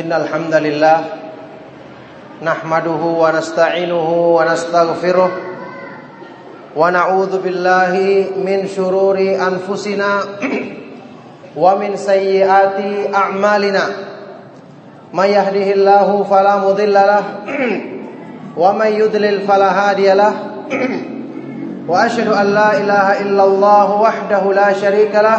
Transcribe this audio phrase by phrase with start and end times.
[0.00, 1.04] إن الحمد لله
[2.42, 5.30] نحمده ونستعينه ونستغفره
[6.76, 10.10] ونعوذ بالله من شرور أنفسنا
[11.62, 12.78] ومن سيئات
[13.14, 13.82] أعمالنا.
[15.12, 17.24] من يهده الله فلا مضل له
[18.62, 20.34] ومن يضلل فلا هادي له
[21.90, 25.38] وأشهد أن لا إله إلا الله وحده لا شريك له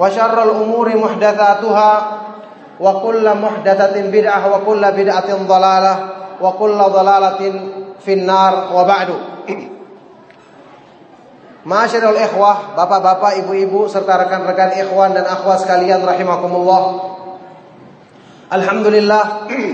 [0.00, 1.92] وشر الأمور محدثاتها
[2.80, 5.94] وكل محدثة بدعة وكل بدعة ضلالة
[6.40, 7.40] وكل ضلالة
[8.00, 9.10] في النار وبعد
[11.60, 16.82] Masyarul ikhwah, bapak-bapak, ibu-ibu serta rekan-rekan ikhwan dan akhwat sekalian rahimakumullah.
[18.48, 19.24] Alhamdulillah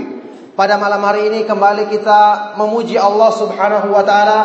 [0.59, 4.39] pada malam hari ini kembali kita memuji Allah Subhanahu wa taala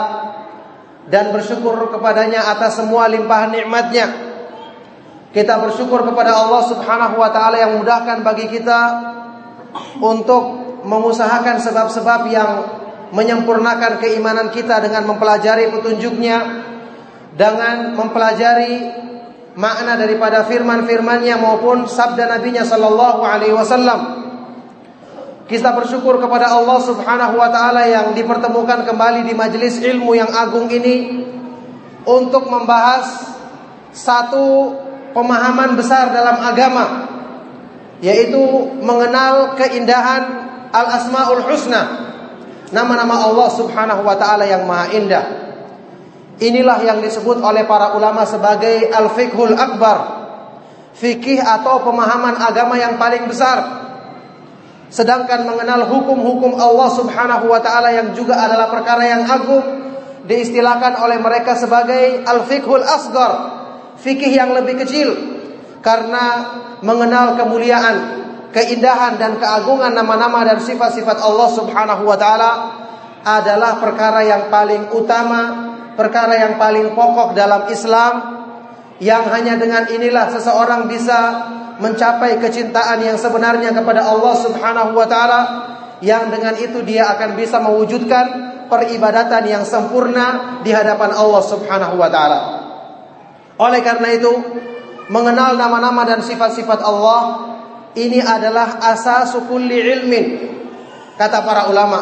[1.11, 4.26] dan bersyukur kepadanya atas semua limpahan nikmatnya.
[5.36, 8.80] kita bersyukur kepada Allah Subhanahu wa taala yang mudahkan bagi kita
[10.00, 10.44] untuk
[10.88, 12.52] mengusahakan sebab-sebab yang
[13.11, 16.38] menyempurnakan keimanan kita dengan mempelajari petunjuknya
[17.36, 18.88] dengan mempelajari
[19.59, 24.00] makna daripada firman-firmannya maupun sabda nabinya sallallahu alaihi wasallam.
[25.47, 30.68] Kita bersyukur kepada Allah Subhanahu wa taala yang dipertemukan kembali di majelis ilmu yang agung
[30.68, 31.23] ini
[32.03, 33.31] untuk membahas
[33.96, 34.75] satu
[35.17, 36.85] pemahaman besar dalam agama
[38.05, 38.38] yaitu
[38.85, 42.13] mengenal keindahan al-asmaul husna
[42.69, 45.47] nama-nama Allah Subhanahu wa taala yang maha indah
[46.38, 49.97] Inilah yang disebut oleh para ulama sebagai al-fiqhul akbar.
[50.94, 53.89] Fikih atau pemahaman agama yang paling besar.
[54.94, 59.66] Sedangkan mengenal hukum-hukum Allah Subhanahu wa taala yang juga adalah perkara yang agung
[60.29, 63.56] diistilahkan oleh mereka sebagai al-fiqhul asgar.
[64.07, 65.12] Fikih yang lebih kecil
[65.84, 68.23] karena mengenal kemuliaan,
[68.56, 72.51] keindahan dan keagungan nama-nama dan sifat-sifat Allah Subhanahu wa taala
[73.28, 78.13] adalah perkara yang paling utama perkara yang paling pokok dalam Islam
[79.03, 81.19] yang hanya dengan inilah seseorang bisa
[81.84, 85.41] mencapai kecintaan yang sebenarnya kepada Allah Subhanahu wa taala
[86.00, 88.25] yang dengan itu dia akan bisa mewujudkan
[88.72, 92.56] peribadatan yang sempurna di hadapan Allah Subhanahu wa taala.
[93.57, 94.34] Oleh karena itu,
[95.09, 97.22] mengenal nama-nama dan sifat-sifat Allah
[97.97, 100.25] ini adalah asasu kulli ilmin.
[101.18, 102.00] Kata para ulama,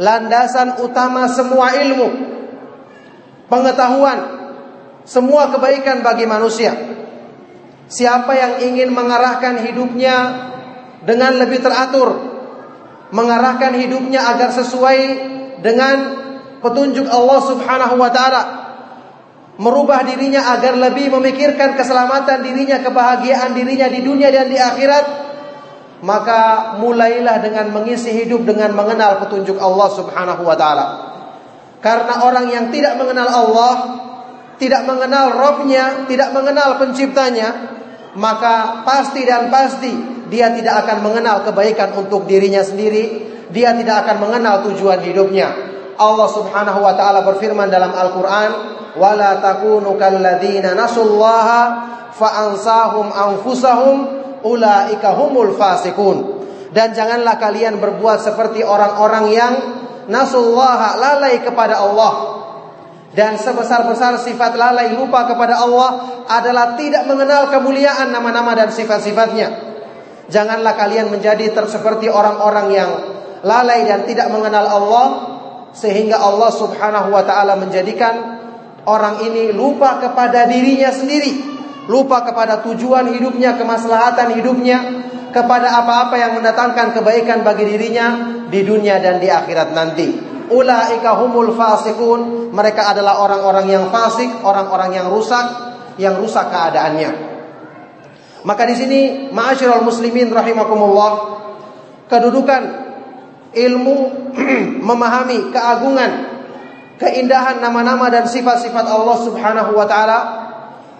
[0.00, 2.08] landasan utama semua ilmu
[3.52, 4.18] pengetahuan,
[5.04, 6.72] semua kebaikan bagi manusia.
[7.88, 10.16] Siapa yang ingin mengarahkan hidupnya
[11.04, 12.08] dengan lebih teratur,
[13.12, 14.98] mengarahkan hidupnya agar sesuai
[15.64, 15.96] dengan
[16.60, 18.42] petunjuk Allah Subhanahu wa taala,
[19.58, 25.04] merubah dirinya agar lebih memikirkan keselamatan dirinya, kebahagiaan dirinya di dunia dan di akhirat,
[26.06, 30.86] maka mulailah dengan mengisi hidup dengan mengenal petunjuk Allah Subhanahu wa taala.
[31.82, 33.74] Karena orang yang tidak mengenal Allah,
[34.58, 37.48] tidak mengenal Robnya, tidak mengenal penciptanya,
[38.14, 39.90] maka pasti dan pasti
[40.30, 45.67] dia tidak akan mengenal kebaikan untuk dirinya sendiri, dia tidak akan mengenal tujuan hidupnya.
[45.98, 48.50] Allah Subhanahu wa taala berfirman dalam Al-Qur'an,
[48.94, 51.60] "Wala takunu kalladzina nasullaha
[52.14, 53.96] fa'ansahum anfusahum
[54.46, 56.38] ulaika humul fasikun."
[56.70, 59.52] Dan janganlah kalian berbuat seperti orang-orang yang
[60.06, 62.12] nasullaha lalai kepada Allah
[63.18, 69.48] dan sebesar-besar sifat lalai lupa kepada Allah adalah tidak mengenal kemuliaan nama-nama dan sifat-sifatnya.
[70.28, 72.90] Janganlah kalian menjadi seperti orang-orang yang
[73.40, 75.06] lalai dan tidak mengenal Allah
[75.78, 78.42] sehingga Allah Subhanahu wa taala menjadikan
[78.82, 81.38] orang ini lupa kepada dirinya sendiri,
[81.86, 84.78] lupa kepada tujuan hidupnya, kemaslahatan hidupnya,
[85.30, 88.06] kepada apa-apa yang mendatangkan kebaikan bagi dirinya
[88.50, 90.08] di dunia dan di akhirat nanti.
[90.48, 92.50] Ulaika humul fasikun.
[92.50, 95.46] Mereka adalah orang-orang yang fasik, orang-orang yang rusak,
[96.00, 97.10] yang rusak keadaannya.
[98.48, 101.10] Maka di sini ma'asyiral muslimin rahimakumullah
[102.08, 102.87] kedudukan
[103.54, 103.96] ilmu
[104.88, 106.12] memahami keagungan
[106.98, 110.18] keindahan nama-nama dan sifat-sifat Allah Subhanahu wa taala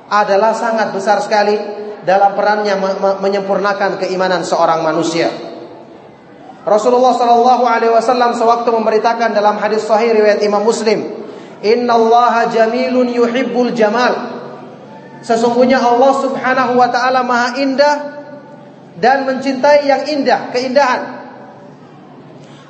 [0.09, 1.59] adalah sangat besar sekali
[2.07, 2.79] dalam perannya
[3.21, 5.29] menyempurnakan keimanan seorang manusia.
[6.65, 11.05] Rasulullah Shallallahu Alaihi Wasallam sewaktu memberitakan dalam hadis Sahih riwayat Imam Muslim,
[11.65, 14.37] Inna Allah jamilun yuhibbul jamal.
[15.21, 17.97] Sesungguhnya Allah Subhanahu Wa Taala maha indah
[18.97, 21.18] dan mencintai yang indah, keindahan.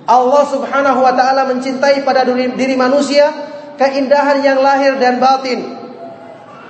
[0.08, 3.28] Allah Subhanahu Wa Taala mencintai pada diri, manusia
[3.76, 5.76] keindahan yang lahir dan batin.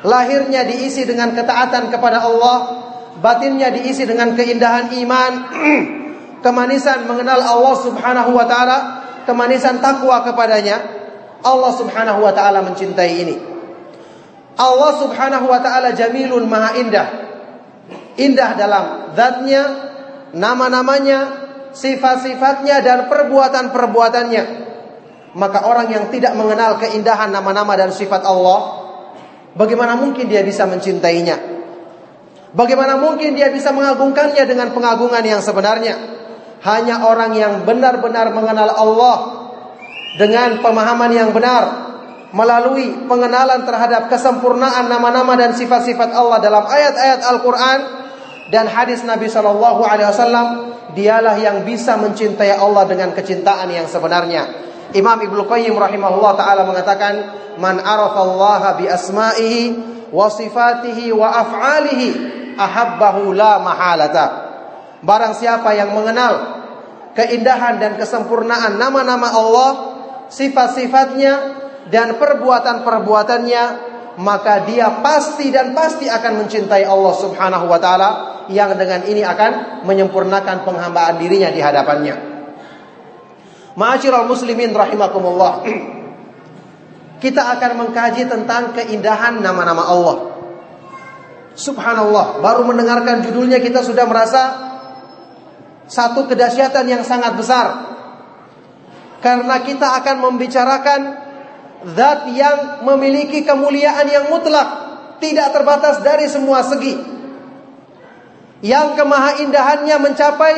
[0.02, 2.56] Lahirnya diisi dengan ketaatan kepada Allah,
[3.22, 5.32] batinnya diisi dengan keindahan iman.
[6.42, 8.78] kemanisan mengenal Allah Subhanahu wa taala,
[9.26, 10.78] kemanisan takwa kepadanya,
[11.42, 13.36] Allah Subhanahu wa taala mencintai ini.
[14.58, 17.08] Allah Subhanahu wa taala jamilun maha indah.
[18.18, 19.62] Indah dalam zatnya,
[20.34, 21.47] nama-namanya,
[21.78, 24.44] sifat-sifatnya dan perbuatan-perbuatannya.
[25.38, 28.82] Maka orang yang tidak mengenal keindahan nama-nama dan sifat Allah,
[29.54, 31.38] bagaimana mungkin dia bisa mencintainya?
[32.50, 36.18] Bagaimana mungkin dia bisa mengagungkannya dengan pengagungan yang sebenarnya?
[36.62, 39.16] hanya orang yang benar-benar mengenal Allah
[40.18, 41.86] dengan pemahaman yang benar
[42.34, 47.78] melalui pengenalan terhadap kesempurnaan nama-nama dan sifat-sifat Allah dalam ayat-ayat Al-Qur'an
[48.48, 50.48] dan hadis Nabi Shallallahu alaihi wasallam
[50.96, 54.68] dialah yang bisa mencintai Allah dengan kecintaan yang sebenarnya.
[54.96, 57.14] Imam Ibnu Qayyim rahimahullah taala mengatakan
[57.60, 59.62] man arafallaha bi asma'ihi
[60.08, 62.08] wa sifatihi wa af'alihi
[62.56, 64.26] ahabbahu la mahalata.
[65.04, 66.58] Barang siapa yang mengenal
[67.12, 69.70] keindahan dan kesempurnaan nama-nama Allah,
[70.32, 71.34] sifat-sifatnya
[71.92, 73.62] dan perbuatan-perbuatannya,
[74.18, 78.10] maka dia pasti dan pasti akan mencintai Allah Subhanahu wa taala
[78.50, 82.16] yang dengan ini akan menyempurnakan penghambaan dirinya di hadapannya.
[83.78, 85.62] Ma'asyiral muslimin rahimakumullah.
[87.22, 90.16] Kita akan mengkaji tentang keindahan nama-nama Allah.
[91.58, 94.42] Subhanallah, baru mendengarkan judulnya kita sudah merasa
[95.86, 97.66] satu kedahsyatan yang sangat besar.
[99.18, 101.27] Karena kita akan membicarakan
[101.94, 104.66] zat yang memiliki kemuliaan yang mutlak,
[105.22, 106.94] tidak terbatas dari semua segi.
[108.58, 110.56] Yang kemahaindahannya mencapai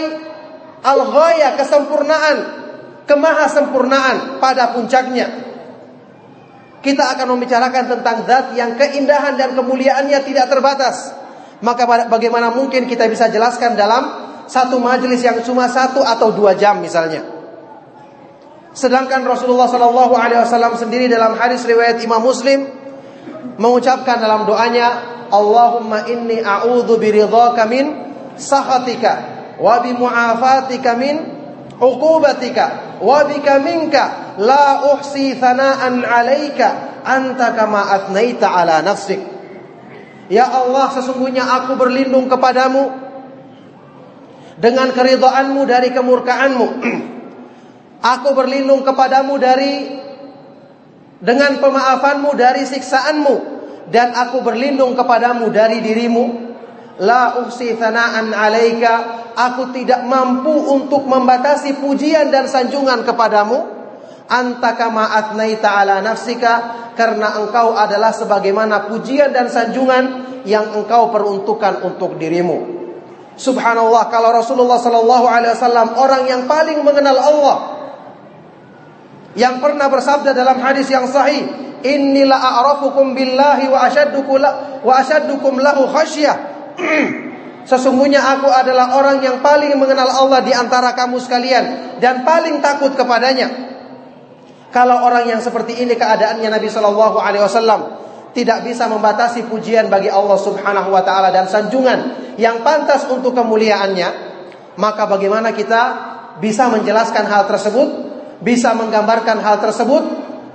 [0.80, 2.36] al-ghaya kesempurnaan,
[3.04, 5.28] kemahasempurnaan pada puncaknya.
[6.80, 11.12] Kita akan membicarakan tentang zat yang keindahan dan kemuliaannya tidak terbatas.
[11.60, 16.80] Maka bagaimana mungkin kita bisa jelaskan dalam satu majelis yang cuma satu atau dua jam
[16.80, 17.39] misalnya.
[18.70, 22.70] Sedangkan Rasulullah Shallallahu Alaihi Wasallam sendiri dalam hadis riwayat Imam Muslim
[23.58, 27.86] mengucapkan dalam doanya, Allahumma inni a'udhu biridhaka min
[28.38, 29.12] sahatika
[29.58, 31.14] wa bi mu'afatika min
[31.82, 39.18] uqubatika wa bika minka la uhsi thana'an 'alaika anta kama atnaita ala nafsik.
[40.30, 42.86] Ya Allah, sesungguhnya aku berlindung kepadamu
[44.62, 46.66] dengan keridhaanmu dari kemurkaanmu.
[48.00, 50.00] Aku berlindung kepadamu dari
[51.20, 53.60] dengan pemaafanmu dari siksaanmu
[53.92, 56.48] dan aku berlindung kepadamu dari dirimu.
[57.00, 59.20] La uhsi thana'an alaika.
[59.30, 63.78] Aku tidak mampu untuk membatasi pujian dan sanjungan kepadamu.
[64.30, 70.04] Anta kama atnaita ala nafsika karena engkau adalah sebagaimana pujian dan sanjungan
[70.44, 72.78] yang engkau peruntukkan untuk dirimu.
[73.40, 77.56] Subhanallah kalau Rasulullah Sallallahu Alaihi Wasallam orang yang paling mengenal Allah,
[79.38, 84.36] yang pernah bersabda dalam hadis yang sahih, Inilah a'rafukum billahi wa asyaddukum
[84.84, 86.36] wa asyaddukum lahu khasyah.
[87.70, 92.92] Sesungguhnya aku adalah orang yang paling mengenal Allah di antara kamu sekalian dan paling takut
[92.92, 93.70] kepadanya.
[94.70, 97.80] Kalau orang yang seperti ini keadaannya Nabi Shallallahu Alaihi Wasallam
[98.36, 104.08] tidak bisa membatasi pujian bagi Allah Subhanahu Wa Taala dan sanjungan yang pantas untuk kemuliaannya,
[104.78, 105.82] maka bagaimana kita
[106.38, 108.09] bisa menjelaskan hal tersebut,
[108.40, 110.02] bisa menggambarkan hal tersebut,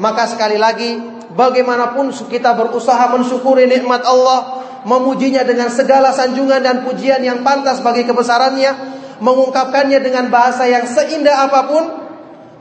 [0.02, 0.98] maka sekali lagi
[1.34, 8.06] bagaimanapun kita berusaha mensyukuri nikmat Allah, memujinya dengan segala sanjungan dan pujian yang pantas bagi
[8.06, 8.74] kebesarannya,
[9.22, 11.84] mengungkapkannya dengan bahasa yang seindah apa pun,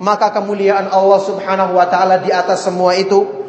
[0.00, 3.44] maka kemuliaan Allah Subhanahu wa taala di atas semua itu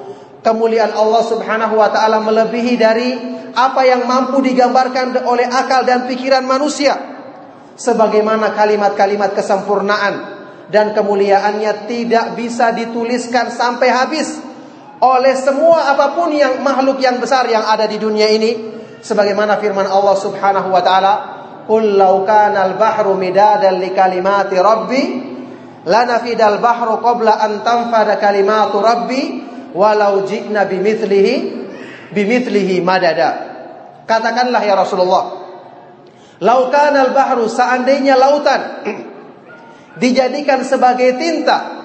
[0.46, 3.10] kemuliaan Allah Subhanahu wa taala melebihi dari
[3.58, 7.18] apa yang mampu digambarkan oleh akal dan pikiran manusia.
[7.76, 10.35] sebagaimana kalimat-kalimat kesempurnaan
[10.70, 14.42] dan kemuliaannya tidak bisa dituliskan sampai habis
[15.02, 18.74] oleh semua apa pun yang makhluk yang besar yang ada di dunia ini.
[19.06, 21.14] Sebagaimana firman Allah Subhanahu wa taala
[21.70, 25.04] qul law kana al-bahru midadan li kalimati rabbi
[25.86, 29.22] lanafidal bahru qabla an tanfada kalimatu rabbi
[29.78, 31.34] walau ji'na bimithlihi
[32.10, 33.54] bimithlihi madada.
[34.06, 35.46] Katakanlah ya Rasulullah
[36.44, 38.84] Laukan al-bahru seandainya lautan
[40.00, 41.76] dijadikan sebagai tinta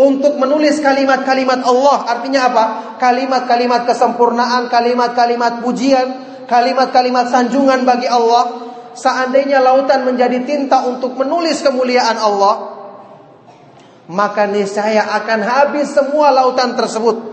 [0.00, 1.98] untuk menulis kalimat-kalimat Allah.
[2.08, 2.64] Artinya apa?
[2.96, 6.08] Kalimat-kalimat kesempurnaan, kalimat-kalimat pujian,
[6.48, 8.72] kalimat-kalimat sanjungan bagi Allah.
[8.90, 12.54] Seandainya lautan menjadi tinta untuk menulis kemuliaan Allah,
[14.10, 17.30] maka niscaya akan habis semua lautan tersebut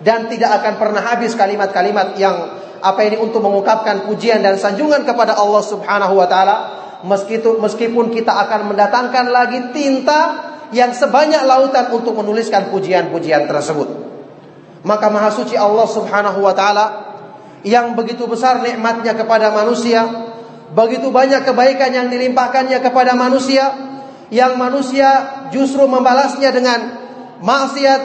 [0.00, 2.36] dan tidak akan pernah habis kalimat-kalimat yang
[2.78, 6.56] apa ini untuk mengungkapkan pujian dan sanjungan kepada Allah Subhanahu wa taala
[7.04, 10.20] meskipun kita akan mendatangkan lagi tinta
[10.74, 13.88] yang sebanyak lautan untuk menuliskan pujian-pujian tersebut.
[14.82, 16.86] Maka maha suci Allah Subhanahu wa taala
[17.66, 20.06] yang begitu besar nikmatnya kepada manusia
[20.68, 23.72] begitu banyak kebaikan yang dilimpahkannya kepada manusia
[24.28, 25.08] yang manusia
[25.48, 26.80] justru membalasnya dengan
[27.40, 28.00] maksiat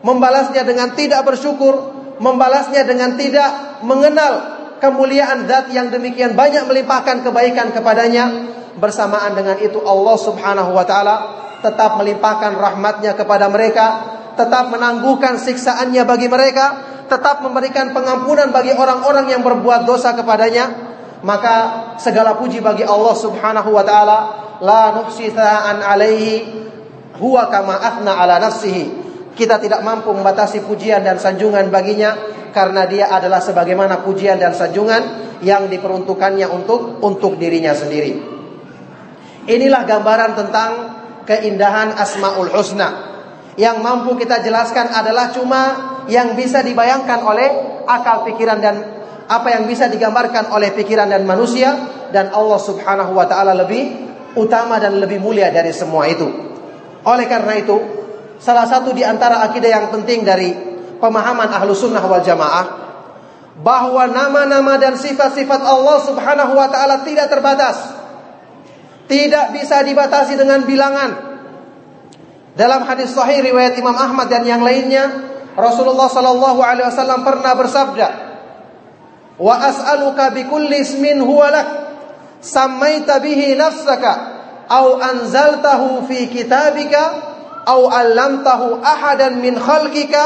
[0.00, 4.49] membalasnya dengan tidak bersyukur membalasnya dengan tidak mengenal
[4.80, 11.16] kemuliaan zat yang demikian banyak melimpahkan kebaikan kepadanya bersamaan dengan itu Allah Subhanahu wa taala
[11.60, 13.86] tetap melimpahkan rahmatnya kepada mereka
[14.40, 20.88] tetap menangguhkan siksaannya bagi mereka tetap memberikan pengampunan bagi orang-orang yang berbuat dosa kepadanya.
[21.20, 21.56] Maka
[22.00, 24.18] segala puji bagi Allah Subhanahu wa taala
[24.64, 26.48] la nuhsi alaihi
[27.20, 32.16] huwa kama athna ala nafsihi kita tidak mampu membatasi pujian dan sanjungan baginya
[32.50, 35.02] karena dia adalah sebagaimana pujian dan sanjungan
[35.40, 38.20] yang diperuntukannya untuk untuk dirinya sendiri.
[39.48, 40.70] Inilah gambaran tentang
[41.24, 43.08] keindahan Asmaul Husna.
[43.56, 45.62] Yang mampu kita jelaskan adalah cuma
[46.06, 47.48] yang bisa dibayangkan oleh
[47.86, 48.76] akal pikiran dan
[49.30, 51.70] apa yang bisa digambarkan oleh pikiran dan manusia
[52.10, 56.26] dan Allah Subhanahu wa taala lebih utama dan lebih mulia dari semua itu.
[57.06, 57.99] Oleh karena itu,
[58.40, 60.50] salah satu di antara akidah yang penting dari
[60.96, 62.66] pemahaman ahlu sunnah wal jamaah
[63.60, 68.00] bahwa nama-nama dan sifat-sifat Allah subhanahu wa ta'ala tidak terbatas
[69.10, 71.10] tidak bisa dibatasi dengan bilangan.
[72.54, 75.10] Dalam hadis sahih riwayat Imam Ahmad dan yang lainnya
[75.58, 78.08] Rasulullah sallallahu alaihi wasallam pernah bersabda
[79.40, 81.68] wa as'aluka bikulli ismin huwa lak
[82.38, 84.12] sammaita bihi nafsaka
[84.70, 87.02] au anzaltahu fi kitabika
[87.66, 90.22] au 'allamtahu ahadan min khalqika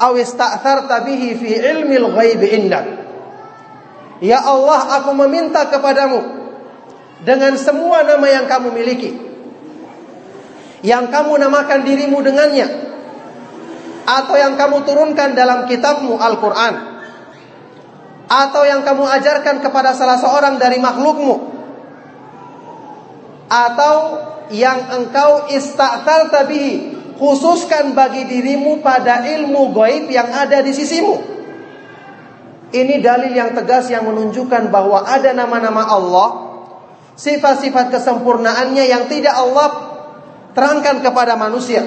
[0.00, 2.86] au ista'tharta bihi fi ilmil ghaib indak.
[4.24, 6.22] Ya Allah, aku meminta kepadamu
[7.24, 9.10] dengan semua nama yang kamu miliki.
[10.84, 12.68] Yang kamu namakan dirimu dengannya
[14.04, 16.74] atau yang kamu turunkan dalam kitabmu Al-Qur'an
[18.28, 21.36] atau yang kamu ajarkan kepada salah seorang dari makhlukmu
[23.48, 23.96] atau
[24.52, 31.32] yang engkau istatal tabihi khususkan bagi dirimu pada ilmu goib yang ada di sisimu.
[32.74, 36.28] Ini dalil yang tegas yang menunjukkan bahwa ada nama-nama Allah,
[37.14, 39.68] sifat-sifat kesempurnaannya yang tidak Allah
[40.58, 41.86] terangkan kepada manusia.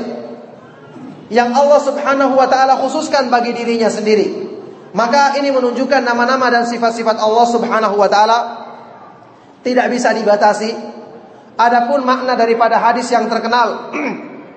[1.27, 4.47] Yang Allah Subhanahu wa taala khususkan bagi dirinya sendiri.
[4.95, 8.39] Maka ini menunjukkan nama-nama dan sifat-sifat Allah Subhanahu wa taala
[9.67, 10.96] tidak bisa dibatasi
[11.57, 13.89] Adapun makna daripada hadis yang terkenal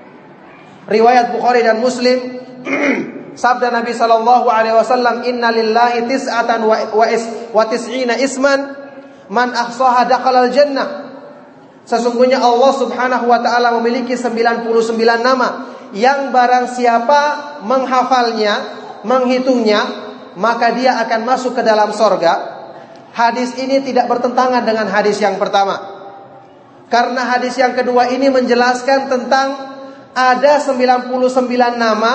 [0.95, 2.45] riwayat Bukhari dan Muslim
[3.43, 7.25] sabda Nabi sallallahu alaihi wasallam inna lillahi tis'atan wa, wa, is,
[7.57, 8.77] wa tis'ina isman
[9.33, 11.11] man ahsaha dakhalal jannah
[11.91, 14.71] Sesungguhnya Allah Subhanahu wa taala memiliki 99
[15.25, 15.49] nama
[15.91, 17.21] yang barang siapa
[17.67, 18.55] menghafalnya,
[19.03, 19.81] menghitungnya,
[20.39, 22.63] maka dia akan masuk ke dalam sorga.
[23.11, 26.00] Hadis ini tidak bertentangan dengan hadis yang pertama.
[26.91, 29.49] Karena hadis yang kedua ini menjelaskan tentang
[30.11, 31.07] ada 99
[31.79, 32.15] nama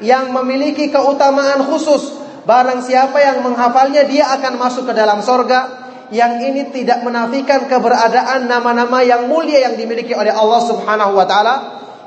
[0.00, 2.16] yang memiliki keutamaan khusus.
[2.48, 5.84] Barang siapa yang menghafalnya dia akan masuk ke dalam sorga.
[6.08, 11.54] Yang ini tidak menafikan keberadaan nama-nama yang mulia yang dimiliki oleh Allah Subhanahu wa taala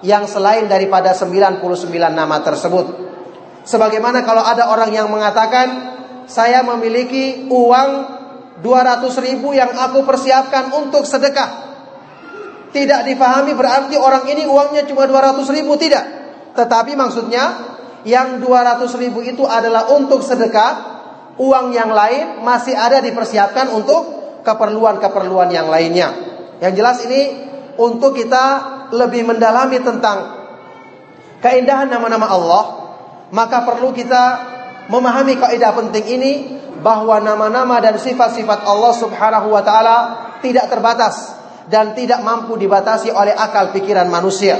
[0.01, 1.61] yang selain daripada 99
[2.09, 2.85] nama tersebut.
[3.61, 5.93] Sebagaimana kalau ada orang yang mengatakan
[6.25, 7.89] saya memiliki uang
[8.65, 11.70] 200 ribu yang aku persiapkan untuk sedekah.
[12.71, 15.75] Tidak difahami berarti orang ini uangnya cuma 200 ribu.
[15.75, 16.05] Tidak.
[16.55, 17.43] Tetapi maksudnya
[18.07, 20.89] yang 200 ribu itu adalah untuk sedekah.
[21.41, 26.11] Uang yang lain masih ada dipersiapkan untuk keperluan-keperluan yang lainnya.
[26.59, 27.21] Yang jelas ini
[27.79, 28.43] untuk kita
[28.93, 30.17] lebih mendalami tentang
[31.41, 32.63] keindahan nama-nama Allah,
[33.31, 34.23] maka perlu kita
[34.91, 36.31] memahami kaidah penting ini
[36.83, 39.97] bahwa nama-nama dan sifat-sifat Allah Subhanahu wa taala
[40.43, 41.40] tidak terbatas
[41.71, 44.59] dan tidak mampu dibatasi oleh akal pikiran manusia.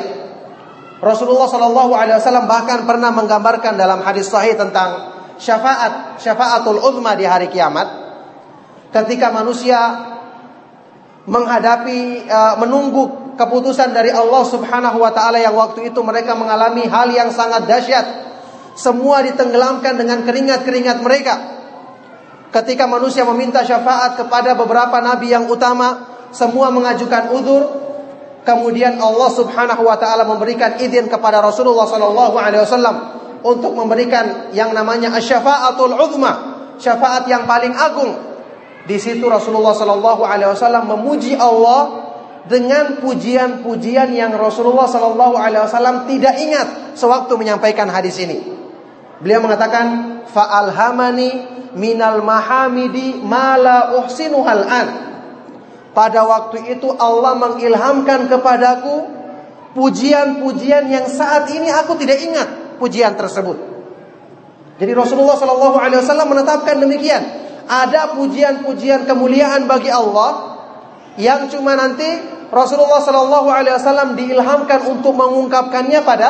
[1.03, 7.27] Rasulullah Shallallahu alaihi wasallam bahkan pernah menggambarkan dalam hadis sahih tentang syafaat, syafaatul uzma di
[7.27, 7.89] hari kiamat
[8.95, 10.07] ketika manusia
[11.25, 17.09] menghadapi uh, menunggu keputusan dari Allah Subhanahu wa taala yang waktu itu mereka mengalami hal
[17.09, 18.05] yang sangat dahsyat.
[18.71, 21.35] Semua ditenggelamkan dengan keringat-keringat mereka.
[22.51, 27.63] Ketika manusia meminta syafaat kepada beberapa nabi yang utama, semua mengajukan udur.
[28.41, 32.95] Kemudian Allah Subhanahu wa taala memberikan izin kepada Rasulullah sallallahu alaihi wasallam
[33.45, 36.31] untuk memberikan yang namanya asyafaatul uzma,
[36.81, 38.17] syafaat yang paling agung.
[38.89, 42.09] Di situ Rasulullah sallallahu alaihi wasallam memuji Allah
[42.50, 48.41] dengan pujian-pujian yang Rasulullah sallallahu alaihi wasallam tidak ingat sewaktu menyampaikan hadis ini.
[49.21, 51.29] Beliau mengatakan fa'alhamani
[51.77, 54.88] minal mahamidi mala uhsinuhal an.
[55.91, 59.12] Pada waktu itu Allah mengilhamkan kepadaku
[59.75, 62.48] pujian-pujian yang saat ini aku tidak ingat
[62.79, 63.60] pujian tersebut.
[64.79, 67.21] Jadi Rasulullah Shallallahu Alaihi Wasallam menetapkan demikian.
[67.67, 70.60] Ada pujian-pujian kemuliaan bagi Allah
[71.19, 72.07] yang cuma nanti
[72.51, 76.29] Rasulullah Shallallahu Alaihi Wasallam diilhamkan untuk mengungkapkannya pada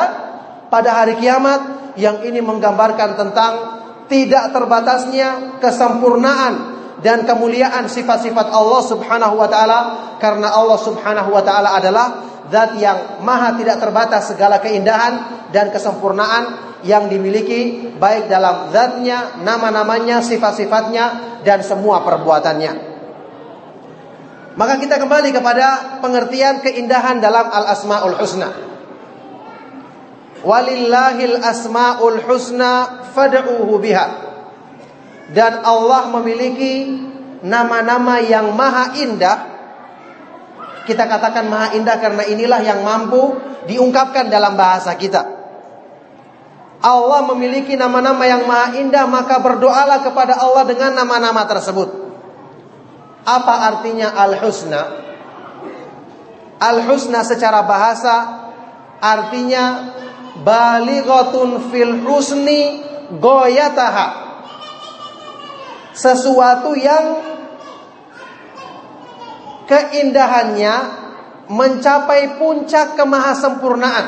[0.70, 3.52] pada hari kiamat yang ini menggambarkan tentang
[4.10, 6.71] tidak terbatasnya kesempurnaan
[7.02, 9.78] dan kemuliaan sifat-sifat Allah Subhanahu wa taala
[10.22, 12.06] karena Allah Subhanahu wa taala adalah
[12.48, 20.18] zat yang maha tidak terbatas segala keindahan dan kesempurnaan yang dimiliki baik dalam zatnya, nama-namanya,
[20.22, 22.90] sifat-sifatnya dan semua perbuatannya.
[24.52, 28.50] Maka kita kembali kepada pengertian keindahan dalam al-asmaul husna.
[30.42, 34.31] Walillahil asmaul husna fad'uhu biha.
[35.32, 36.92] Dan Allah memiliki
[37.42, 39.52] nama-nama yang maha indah
[40.82, 43.38] kita katakan maha indah karena inilah yang mampu
[43.70, 45.42] diungkapkan dalam bahasa kita.
[46.82, 51.86] Allah memiliki nama-nama yang maha indah maka berdoalah kepada Allah dengan nama-nama tersebut.
[53.22, 54.82] Apa artinya al-husna?
[56.58, 58.14] Al-husna secara bahasa
[58.98, 59.94] artinya
[60.42, 62.82] balighatun fil husni
[63.22, 64.21] goyataha.
[65.92, 67.20] Sesuatu yang
[69.68, 70.74] keindahannya
[71.52, 74.06] mencapai puncak kemahasempurnaan.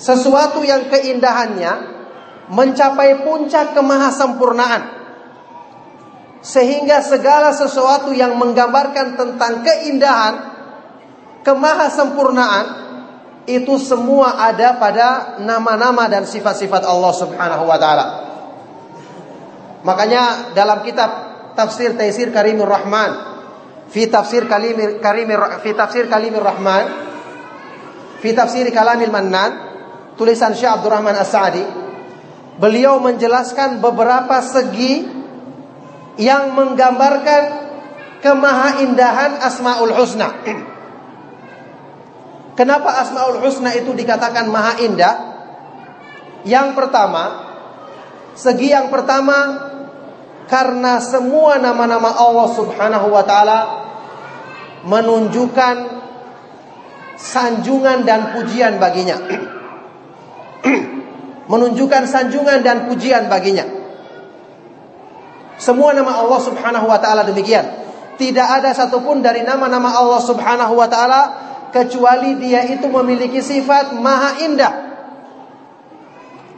[0.00, 1.72] Sesuatu yang keindahannya
[2.50, 4.82] mencapai puncak kemahasempurnaan.
[6.40, 10.34] Sehingga segala sesuatu yang menggambarkan tentang keindahan,
[11.44, 12.66] kemahasempurnaan
[13.44, 18.29] itu semua ada pada nama-nama dan sifat-sifat Allah Subhanahu wa taala.
[19.80, 21.10] Makanya dalam kitab
[21.56, 23.10] tafsir Taisir Karimur Rahman
[23.88, 26.84] fi tafsir Kalimir Karimir fi tafsir Kalimir Rahman
[28.20, 29.50] fi tafsir Kalamil Mannan
[30.20, 31.64] tulisan Syekh Abdurrahman As-Sa'di
[32.60, 35.08] beliau menjelaskan beberapa segi
[36.20, 37.42] yang menggambarkan
[38.20, 40.28] kemahaindahan Asmaul Husna.
[42.52, 45.16] Kenapa Asmaul Husna itu dikatakan maha indah?
[46.44, 47.48] Yang pertama,
[48.36, 49.69] segi yang pertama
[50.50, 53.58] karena semua nama-nama Allah Subhanahu wa taala
[54.82, 55.76] menunjukkan
[57.14, 59.14] sanjungan dan pujian baginya.
[61.50, 63.62] menunjukkan sanjungan dan pujian baginya.
[65.54, 67.78] Semua nama Allah Subhanahu wa taala demikian.
[68.18, 71.20] Tidak ada satupun dari nama-nama Allah Subhanahu wa taala
[71.70, 74.89] kecuali dia itu memiliki sifat maha indah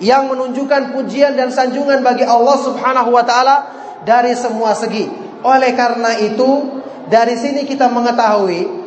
[0.02, 3.56] yang menunjukkan pujian dan sanjungan bagi Allah Subhanahu wa taala
[4.02, 5.06] dari semua segi.
[5.46, 8.82] Oleh karena itu, dari sini kita mengetahui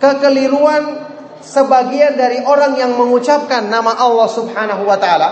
[0.00, 1.04] kekeliruan
[1.44, 5.28] sebagian dari orang yang mengucapkan nama Allah Subhanahu wa taala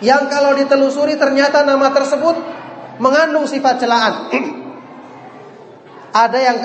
[0.00, 2.38] yang kalau ditelusuri ternyata nama tersebut
[3.02, 4.14] mengandung sifat celaan.
[6.24, 6.58] Ada yang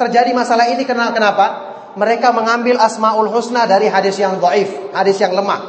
[0.00, 1.73] terjadi masalah ini kenapa?
[1.94, 5.62] Mereka mengambil asmaul husna dari hadis yang dhaif, hadis yang lemah.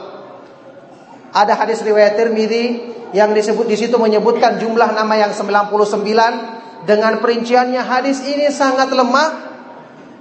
[1.36, 2.66] Ada hadis riwayat Tirmidzi
[3.14, 9.30] yang disebut di situ menyebutkan jumlah nama yang 99 dengan perinciannya hadis ini sangat lemah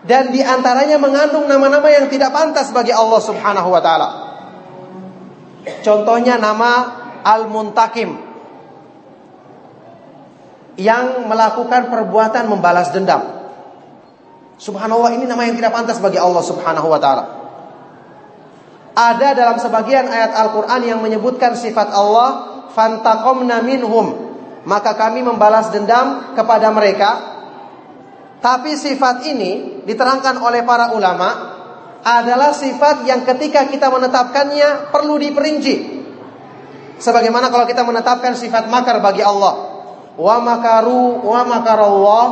[0.05, 4.09] dan di antaranya mengandung nama-nama yang tidak pantas bagi Allah Subhanahu wa taala.
[5.81, 6.73] Contohnya nama
[7.25, 8.37] Al-Muntakim.
[10.75, 13.44] yang melakukan perbuatan membalas dendam.
[14.55, 17.25] Subhanallah ini nama yang tidak pantas bagi Allah Subhanahu wa taala.
[18.95, 24.25] Ada dalam sebagian ayat Al-Qur'an yang menyebutkan sifat Allah fantaqamna minhum
[24.65, 27.11] maka kami membalas dendam kepada mereka.
[28.41, 31.53] Tapi sifat ini diterangkan oleh para ulama
[32.05, 36.05] adalah sifat yang ketika kita menetapkannya perlu diperinci.
[37.01, 39.73] Sebagaimana kalau kita menetapkan sifat makar bagi Allah.
[40.15, 42.27] Wa makaru wa makarallah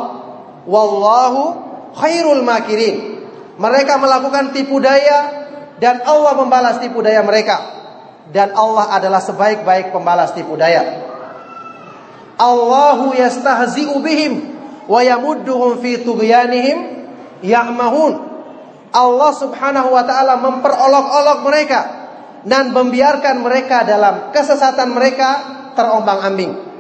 [0.69, 3.25] wallahu khairul makirin.
[3.57, 5.45] Mereka melakukan tipu daya
[5.79, 7.81] dan Allah membalas tipu daya mereka.
[8.33, 11.05] Dan Allah adalah sebaik-baik pembalas tipu daya.
[12.41, 14.33] Allahu yastahzi'u bihim
[14.89, 16.79] wa yamudduhum fi tughyanihim
[17.45, 18.13] ya'mahun.
[18.93, 21.81] Allah Subhanahu wa taala memperolok-olok mereka
[22.45, 25.29] dan membiarkan mereka dalam kesesatan mereka
[25.79, 26.73] terombang-ambing.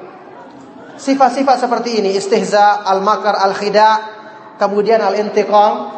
[1.01, 4.12] Sifat-sifat seperti ini istihza, al-makar, al-khida,
[4.63, 5.91] kemudian al-intiqam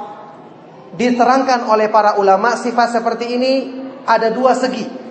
[0.96, 3.52] diterangkan oleh para ulama sifat seperti ini
[4.08, 5.04] ada dua segi.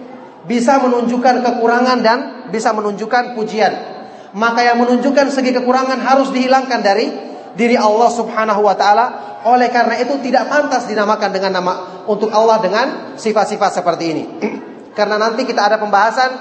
[0.43, 3.93] Bisa menunjukkan kekurangan dan bisa menunjukkan pujian
[4.33, 7.05] maka yang menunjukkan segi kekurangan harus dihilangkan dari
[7.53, 9.05] diri Allah Subhanahu wa taala.
[9.43, 11.73] Oleh karena itu tidak pantas dinamakan dengan nama
[12.07, 12.87] untuk Allah dengan
[13.19, 14.23] sifat-sifat seperti ini.
[14.97, 16.31] karena nanti kita ada pembahasan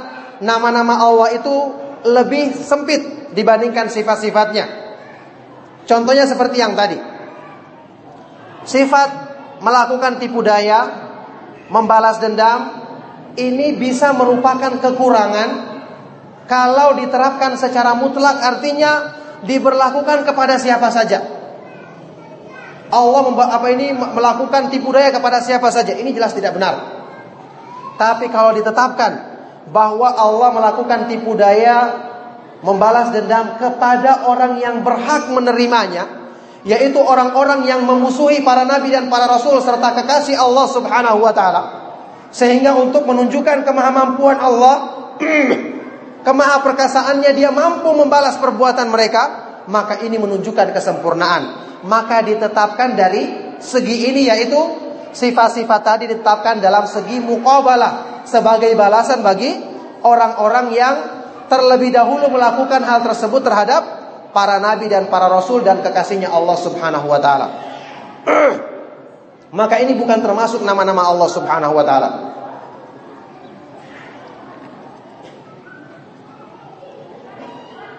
[0.41, 1.55] nama-nama Allah itu
[2.07, 4.82] lebih sempit dibandingkan sifat-sifatnya.
[5.87, 6.99] Contohnya seperti yang tadi.
[8.63, 9.11] Sifat
[9.59, 10.87] melakukan tipu daya,
[11.71, 12.71] membalas dendam,
[13.35, 15.73] ini bisa merupakan kekurangan
[16.47, 21.43] kalau diterapkan secara mutlak artinya diberlakukan kepada siapa saja.
[22.93, 25.97] Allah apa ini melakukan tipu daya kepada siapa saja.
[25.97, 27.03] Ini jelas tidak benar.
[27.97, 29.33] Tapi kalau ditetapkan
[29.73, 32.12] bahwa Allah melakukan tipu daya
[32.63, 36.07] membalas dendam kepada orang yang berhak menerimanya,
[36.63, 41.63] yaitu orang-orang yang memusuhi para nabi dan para rasul serta kekasih Allah Subhanahu wa taala.
[42.33, 44.77] Sehingga untuk menunjukkan kemahamampuan Allah
[46.27, 49.23] kemaha perkasaannya dia mampu membalas perbuatan mereka,
[49.69, 51.43] maka ini menunjukkan kesempurnaan.
[51.83, 54.59] Maka ditetapkan dari segi ini yaitu
[55.13, 59.51] sifat-sifat tadi ditetapkan dalam segi muqabalah sebagai balasan bagi
[60.07, 60.95] orang-orang yang
[61.53, 63.83] terlebih dahulu melakukan hal tersebut terhadap
[64.33, 67.49] para nabi dan para rasul dan kekasihnya Allah Subhanahu wa taala.
[69.61, 72.11] Maka ini bukan termasuk nama-nama Allah Subhanahu wa taala.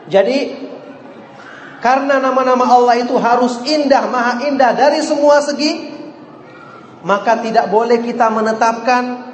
[0.09, 0.37] Jadi
[1.77, 5.93] karena nama-nama Allah itu harus indah, maha indah dari semua segi,
[7.05, 9.32] maka tidak boleh kita menetapkan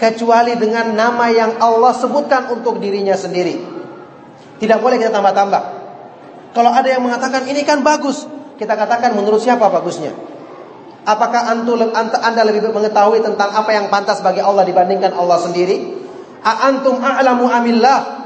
[0.00, 3.60] kecuali dengan nama yang Allah sebutkan untuk dirinya sendiri.
[4.56, 5.62] Tidak boleh kita tambah-tambah.
[6.56, 8.24] Kalau ada yang mengatakan ini kan bagus,
[8.56, 10.16] kita katakan menurut siapa bagusnya?
[11.04, 16.00] Apakah anda lebih mengetahui tentang apa yang pantas bagi Allah dibandingkan Allah sendiri?
[16.40, 18.20] Antum a'lamu amillah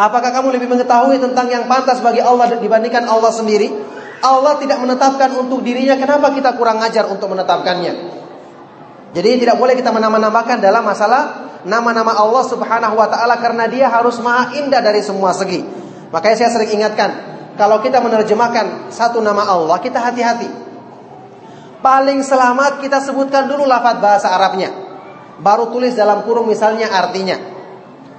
[0.00, 3.68] Apakah kamu lebih mengetahui tentang yang pantas bagi Allah dibandingkan Allah sendiri?
[4.24, 7.92] Allah tidak menetapkan untuk dirinya, kenapa kita kurang ajar untuk menetapkannya?
[9.10, 11.22] Jadi tidak boleh kita menambah-nambahkan dalam masalah
[11.66, 15.60] nama-nama Allah Subhanahu wa taala karena dia harus maha indah dari semua segi.
[16.14, 17.10] Makanya saya sering ingatkan,
[17.58, 20.48] kalau kita menerjemahkan satu nama Allah, kita hati-hati.
[21.80, 24.70] Paling selamat kita sebutkan dulu lafaz bahasa Arabnya.
[25.40, 27.40] Baru tulis dalam kurung misalnya artinya.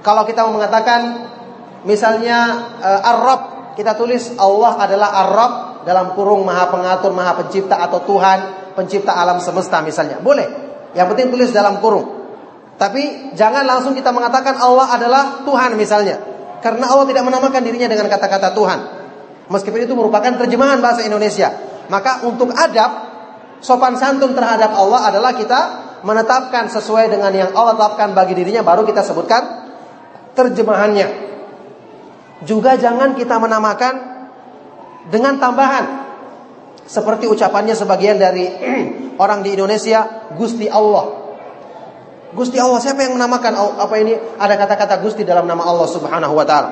[0.02, 1.30] Kalau kita mau mengatakan
[1.82, 2.38] Misalnya
[2.78, 8.70] uh, Ar-Rabb kita tulis Allah adalah Ar-Rabb dalam kurung Maha Pengatur, Maha Pencipta atau Tuhan
[8.78, 10.22] pencipta alam semesta misalnya.
[10.22, 10.71] Boleh.
[10.92, 12.22] Yang penting tulis dalam kurung.
[12.76, 16.18] Tapi jangan langsung kita mengatakan Allah adalah Tuhan misalnya.
[16.62, 18.78] Karena Allah tidak menamakan dirinya dengan kata-kata Tuhan.
[19.50, 21.50] Meskipun itu merupakan terjemahan bahasa Indonesia.
[21.90, 22.90] Maka untuk adab
[23.62, 25.60] sopan santun terhadap Allah adalah kita
[26.02, 29.42] menetapkan sesuai dengan yang Allah tetapkan bagi dirinya baru kita sebutkan
[30.34, 31.30] terjemahannya.
[32.42, 33.94] Juga jangan kita menamakan
[35.14, 36.01] dengan tambahan.
[36.82, 38.46] Seperti ucapannya sebagian dari
[39.22, 41.22] orang di Indonesia, Gusti Allah.
[42.32, 44.16] Gusti Allah, siapa yang menamakan apa ini?
[44.16, 46.70] Ada kata-kata Gusti dalam nama Allah Subhanahu wa taala.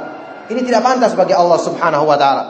[0.48, 2.44] Ini tidak pantas bagi Allah Subhanahu wa taala.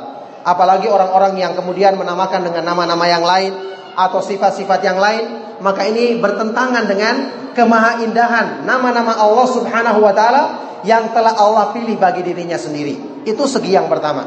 [0.46, 3.52] Apalagi orang-orang yang kemudian menamakan dengan nama-nama yang lain
[3.98, 5.24] atau sifat-sifat yang lain,
[5.60, 7.14] maka ini bertentangan dengan
[7.52, 10.42] kemahaindahan nama-nama Allah Subhanahu wa taala
[10.86, 13.26] yang telah Allah pilih bagi dirinya sendiri.
[13.28, 14.24] Itu segi yang pertama.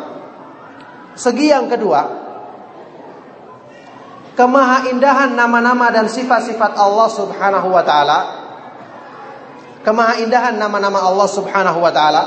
[1.17, 2.22] Segi yang kedua,
[4.33, 8.19] kemahaindahan nama-nama dan sifat-sifat Allah Subhanahu wa taala.
[9.83, 12.23] Kemahaindahan nama-nama Allah Subhanahu wa taala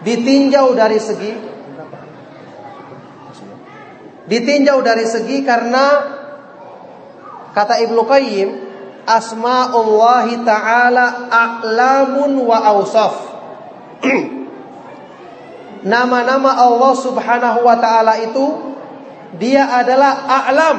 [0.00, 1.50] ditinjau dari segi
[4.30, 6.06] Ditinjau dari segi karena
[7.50, 8.48] kata Ibnu Qayyim
[9.02, 13.14] asmaullahi taala a'lamun wa awsaf.
[15.82, 18.69] Nama-nama Allah Subhanahu wa taala itu
[19.36, 20.78] dia adalah a'lam.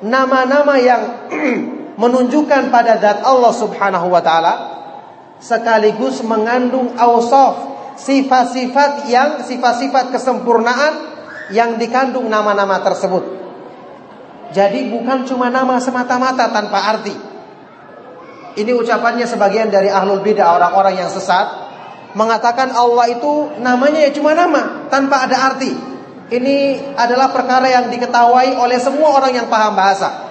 [0.00, 1.02] Nama-nama yang
[2.02, 4.54] menunjukkan pada zat Allah Subhanahu wa taala
[5.40, 10.92] sekaligus mengandung awsaf sifat-sifat yang sifat-sifat kesempurnaan
[11.52, 13.40] yang dikandung nama-nama tersebut.
[14.50, 17.14] Jadi bukan cuma nama semata-mata tanpa arti.
[18.58, 21.70] Ini ucapannya sebagian dari ahlul bidah orang-orang yang sesat
[22.18, 25.70] mengatakan Allah itu namanya ya cuma nama tanpa ada arti.
[26.30, 26.56] Ini
[26.94, 30.30] adalah perkara yang diketahui oleh semua orang yang paham bahasa.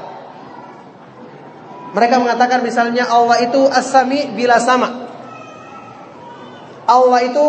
[1.91, 5.11] Mereka mengatakan misalnya Allah itu as-sami bila sama.
[6.87, 7.45] Allah itu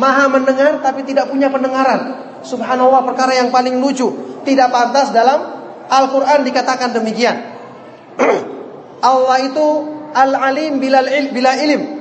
[0.00, 2.16] maha mendengar tapi tidak punya pendengaran.
[2.40, 4.16] Subhanallah perkara yang paling lucu.
[4.48, 5.60] Tidak pantas dalam
[5.92, 7.36] Al-Quran dikatakan demikian.
[9.12, 9.66] Allah itu
[10.16, 12.00] al-alim bila, bila ilim.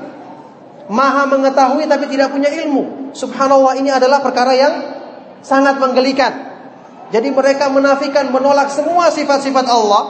[0.88, 3.12] Maha mengetahui tapi tidak punya ilmu.
[3.12, 4.74] Subhanallah ini adalah perkara yang
[5.42, 6.34] sangat menggelikan.
[7.08, 10.04] Jadi mereka menafikan menolak semua sifat-sifat Allah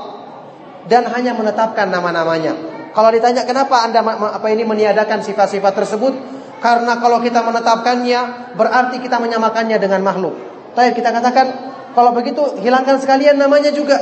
[0.90, 2.58] dan hanya menetapkan nama-namanya.
[2.98, 6.14] Kalau ditanya kenapa Anda apa ini meniadakan sifat-sifat tersebut?
[6.58, 10.34] Karena kalau kita menetapkannya berarti kita menyamakannya dengan makhluk.
[10.74, 11.48] Tapi kita katakan
[11.94, 14.02] kalau begitu hilangkan sekalian namanya juga.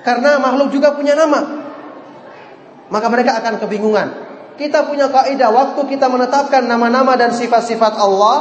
[0.00, 1.44] Karena makhluk juga punya nama.
[2.88, 4.08] Maka mereka akan kebingungan.
[4.56, 8.36] Kita punya kaidah waktu kita menetapkan nama-nama dan sifat-sifat Allah,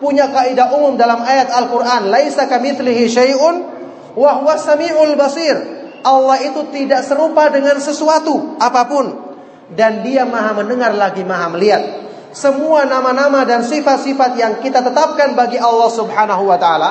[0.00, 3.56] punya kaidah umum dalam ayat Al-Qur'an, laisa kamitslihi syai'un
[4.16, 5.56] wa samiul basir.
[6.00, 9.06] Allah itu tidak serupa dengan sesuatu apa pun.
[9.70, 11.82] Dan dia maha mendengar lagi maha melihat.
[12.34, 16.90] Semua nama-nama dan sifat-sifat yang kita tetapkan bagi Allah Subhanahu wa taala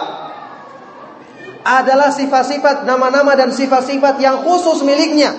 [1.63, 5.36] adalah sifat-sifat nama-nama dan sifat-sifat yang khusus miliknya.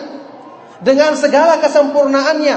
[0.81, 2.57] Dengan segala kesempurnaannya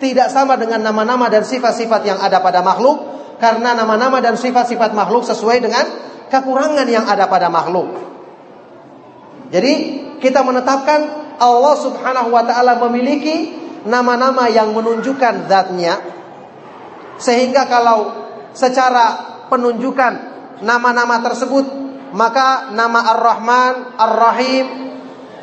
[0.00, 3.11] tidak sama dengan nama-nama dan sifat-sifat yang ada pada makhluk
[3.42, 5.82] karena nama-nama dan sifat-sifat makhluk sesuai dengan
[6.30, 7.90] kekurangan yang ada pada makhluk.
[9.50, 9.74] Jadi
[10.22, 11.00] kita menetapkan
[11.42, 13.50] Allah Subhanahu wa taala memiliki
[13.82, 15.98] nama-nama yang menunjukkan zatnya
[17.18, 18.14] sehingga kalau
[18.54, 19.18] secara
[19.50, 20.12] penunjukan
[20.62, 21.66] nama-nama tersebut
[22.14, 24.66] maka nama Ar-Rahman, Ar-Rahim,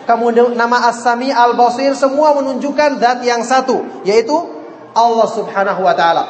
[0.08, 4.34] kemudian nama As-Sami, Al-Basir semua menunjukkan zat yang satu yaitu
[4.96, 6.24] Allah Subhanahu wa taala.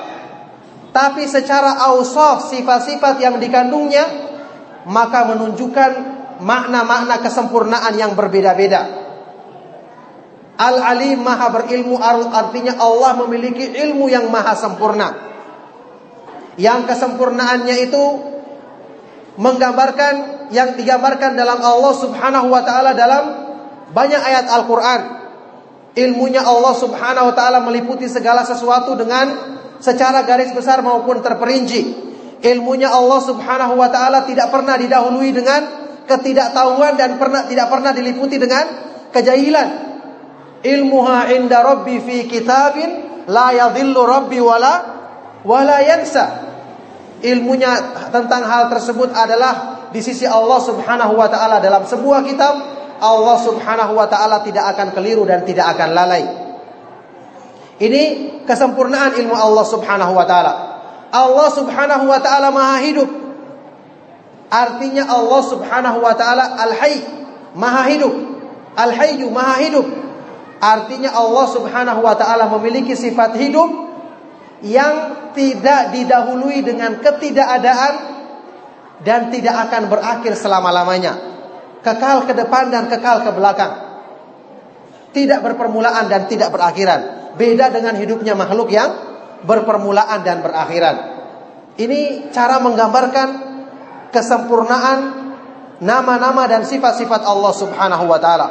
[0.89, 4.05] Tapi secara ausaf sifat-sifat yang dikandungnya
[4.89, 5.91] maka menunjukkan
[6.41, 8.97] makna-makna kesempurnaan yang berbeda-beda.
[10.59, 15.29] Al-Alim maha berilmu artinya Allah memiliki ilmu yang maha sempurna
[16.59, 18.03] yang kesempurnaannya itu
[19.39, 20.13] menggambarkan
[20.51, 23.23] yang digambarkan dalam Allah Subhanahu wa taala dalam
[23.95, 25.01] banyak ayat Al-Qur'an.
[25.95, 32.07] Ilmunya Allah Subhanahu wa taala meliputi segala sesuatu dengan secara garis besar maupun terperinci.
[32.39, 35.61] Ilmunya Allah Subhanahu wa taala tidak pernah didahului dengan
[36.07, 38.65] ketidaktahuan dan pernah tidak pernah diliputi dengan
[39.11, 39.67] kejahilan.
[40.63, 44.73] Ilmuha inda rabbi fi kitabin la yadhillu rabbi wala
[45.43, 46.49] wala yansa
[47.23, 47.71] ilmunya
[48.11, 52.55] tentang hal tersebut adalah di sisi Allah Subhanahu wa taala dalam sebuah kitab
[52.99, 56.23] Allah Subhanahu wa taala tidak akan keliru dan tidak akan lalai.
[57.79, 58.03] Ini
[58.43, 60.53] kesempurnaan ilmu Allah Subhanahu wa taala.
[61.09, 63.09] Allah Subhanahu wa taala Maha hidup.
[64.51, 66.99] Artinya Allah Subhanahu wa taala Al-Hayy,
[67.55, 68.13] Maha hidup.
[68.75, 69.87] Al-Hayyu Maha hidup.
[70.59, 73.71] Artinya Allah Subhanahu wa taala memiliki sifat hidup
[74.59, 77.93] yang tidak didahului dengan ketidakadaan
[79.07, 81.15] dan tidak akan berakhir selama-lamanya.
[81.79, 83.88] Kekal ke depan dan kekal ke belakang.
[85.09, 87.33] Tidak berpermulaan dan tidak berakhiran.
[87.33, 88.89] Beda dengan hidupnya makhluk yang
[89.43, 90.95] berpermulaan dan berakhiran.
[91.79, 93.29] Ini cara menggambarkan
[94.11, 94.99] kesempurnaan
[95.79, 98.47] nama-nama dan sifat-sifat Allah Subhanahu wa taala.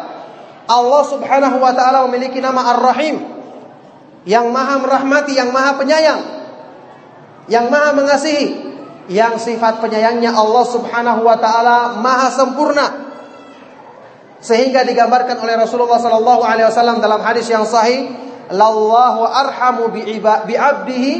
[0.68, 3.20] Allah Subhanahu wa taala memiliki nama Ar-Rahim
[4.24, 6.20] yang maha merahmati, yang maha penyayang,
[7.48, 8.68] yang maha mengasihi,
[9.08, 13.07] yang sifat penyayangnya Allah Subhanahu wa taala maha sempurna.
[14.38, 18.14] Sehingga digambarkan oleh Rasulullah sallallahu alaihi wasallam dalam hadis yang sahih,
[18.54, 21.12] "Lallahu arhamu bi 'abdihi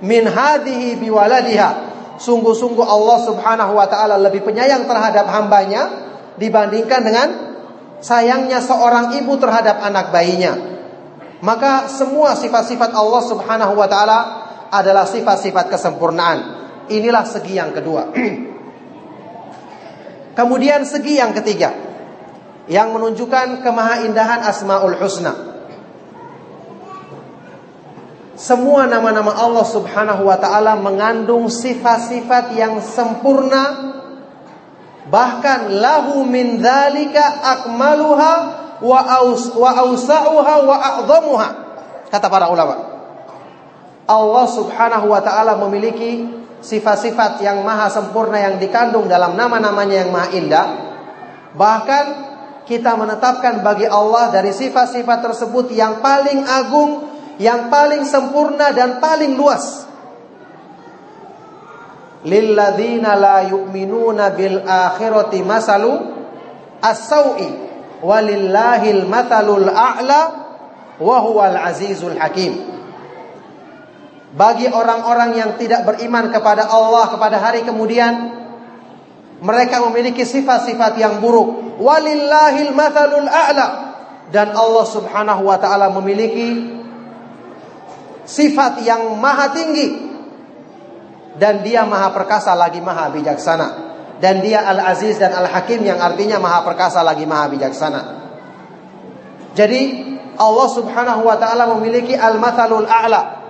[0.00, 5.92] min hadhihi bi waladiha." Sungguh-sungguh Allah Subhanahu wa taala lebih penyayang terhadap hambanya
[6.40, 7.28] dibandingkan dengan
[8.00, 10.56] sayangnya seorang ibu terhadap anak bayinya.
[11.44, 14.18] Maka semua sifat-sifat Allah Subhanahu wa taala
[14.72, 16.64] adalah sifat-sifat kesempurnaan.
[16.88, 18.08] Inilah segi yang kedua.
[20.38, 21.93] Kemudian segi yang ketiga
[22.70, 25.32] yang menunjukkan kemahaindahan Asmaul Husna.
[28.34, 33.94] Semua nama-nama Allah Subhanahu wa taala mengandung sifat-sifat yang sempurna
[35.06, 38.32] bahkan lahu min dzalika akmaluha
[38.82, 41.48] wa aus wa ausauha wa a'dhamuha
[42.10, 42.74] kata para ulama.
[44.04, 46.26] Allah Subhanahu wa taala memiliki
[46.58, 50.66] sifat-sifat yang maha sempurna yang dikandung dalam nama-namanya yang maha indah.
[51.54, 52.33] Bahkan
[52.64, 59.36] kita menetapkan bagi Allah dari sifat-sifat tersebut yang paling agung, yang paling sempurna dan paling
[59.36, 59.84] luas.
[62.24, 65.92] Lilladzina la yu'minuna bil akhirati masalu
[66.80, 67.48] as-sau'i
[68.00, 70.20] walillahil mathalul a'la
[71.00, 72.74] wa huwal azizul hakim
[74.34, 78.43] bagi orang-orang yang tidak beriman kepada Allah kepada hari kemudian
[79.44, 81.76] mereka memiliki sifat-sifat yang buruk.
[81.76, 83.66] Walillahil mathalul a'la.
[84.32, 86.64] Dan Allah Subhanahu wa taala memiliki
[88.24, 89.88] sifat yang maha tinggi.
[91.36, 93.68] Dan dia maha perkasa lagi maha bijaksana.
[94.16, 98.00] Dan dia al-aziz dan al-hakim yang artinya maha perkasa lagi maha bijaksana.
[99.52, 99.80] Jadi
[100.40, 103.44] Allah Subhanahu wa taala memiliki al-mathalul a'la.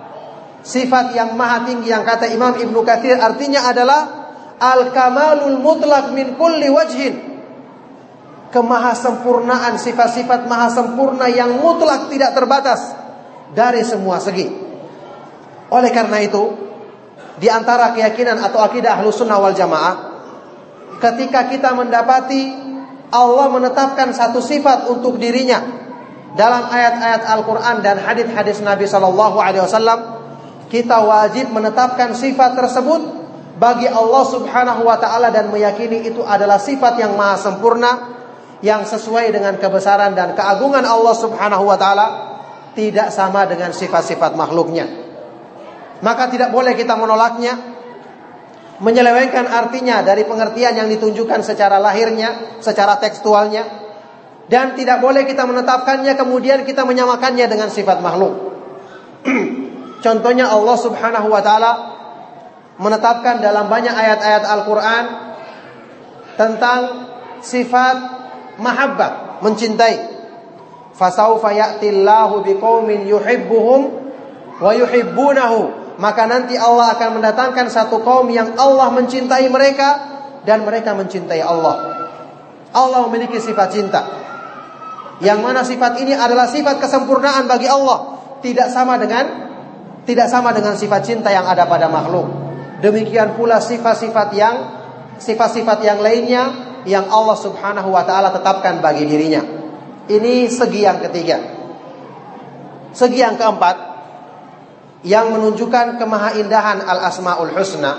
[0.59, 4.24] Sifat yang maha tinggi yang kata Imam Ibnu Katsir artinya adalah
[4.59, 7.15] al-kamalul mutlak min kulli wajhin.
[8.51, 12.95] Kemahasempurnaan sifat-sifat maha sempurna yang mutlak tidak terbatas
[13.51, 14.47] dari semua segi.
[15.67, 16.55] Oleh karena itu,
[17.35, 19.95] di antara keyakinan atau akidah Ahlus Sunnah wal Jamaah,
[21.03, 22.63] ketika kita mendapati
[23.11, 25.59] Allah menetapkan satu sifat untuk dirinya
[26.35, 29.99] dalam ayat-ayat Al-Qur'an dan hadis-hadis Nabi sallallahu alaihi wasallam,
[30.71, 33.24] kita wajib menetapkan sifat tersebut
[33.55, 37.91] bagi Allah Subhanahu wa taala dan meyakini itu adalah sifat yang maha sempurna
[38.59, 42.07] yang sesuai dengan kebesaran dan keagungan Allah Subhanahu wa taala
[42.75, 45.07] tidak sama dengan sifat-sifat makhluknya.
[46.03, 47.55] Maka tidak boleh kita menolaknya,
[48.83, 53.63] menyelewengkan artinya dari pengertian yang ditunjukkan secara lahirnya, secara tekstualnya,
[54.51, 58.51] dan tidak boleh kita menetapkannya kemudian kita menyamakannya dengan sifat makhluk.
[60.05, 61.94] Contohnya Allah Subhanahu wa taala
[62.75, 65.05] menetapkan dalam banyak ayat-ayat Al-Qur'an
[66.35, 66.79] tentang
[67.39, 67.95] sifat
[68.59, 70.15] mahabbah, mencintai.
[70.95, 73.81] Fasaufa ya'tillahu biqaumin yuhibbuhum
[74.59, 75.83] wa yuhibbunahu.
[75.95, 79.89] Maka nanti Allah akan mendatangkan satu kaum yang Allah mencintai mereka
[80.43, 81.75] dan mereka mencintai Allah.
[82.75, 84.01] Allah memiliki sifat cinta.
[85.23, 89.47] Yang mana sifat ini adalah sifat kesempurnaan bagi Allah, tidak sama dengan
[90.03, 92.44] tidak sama dengan sifat cinta yang ada pada makhluk.
[92.85, 94.55] Demikian pula sifat-sifat yang
[95.17, 96.43] sifat-sifat yang lainnya
[96.85, 99.41] yang Allah Subhanahu wa taala tetapkan bagi dirinya.
[100.05, 101.41] Ini segi yang ketiga.
[102.93, 103.97] Segi yang keempat
[105.01, 107.93] yang menunjukkan kemahaindahan Al-Asmaul Husna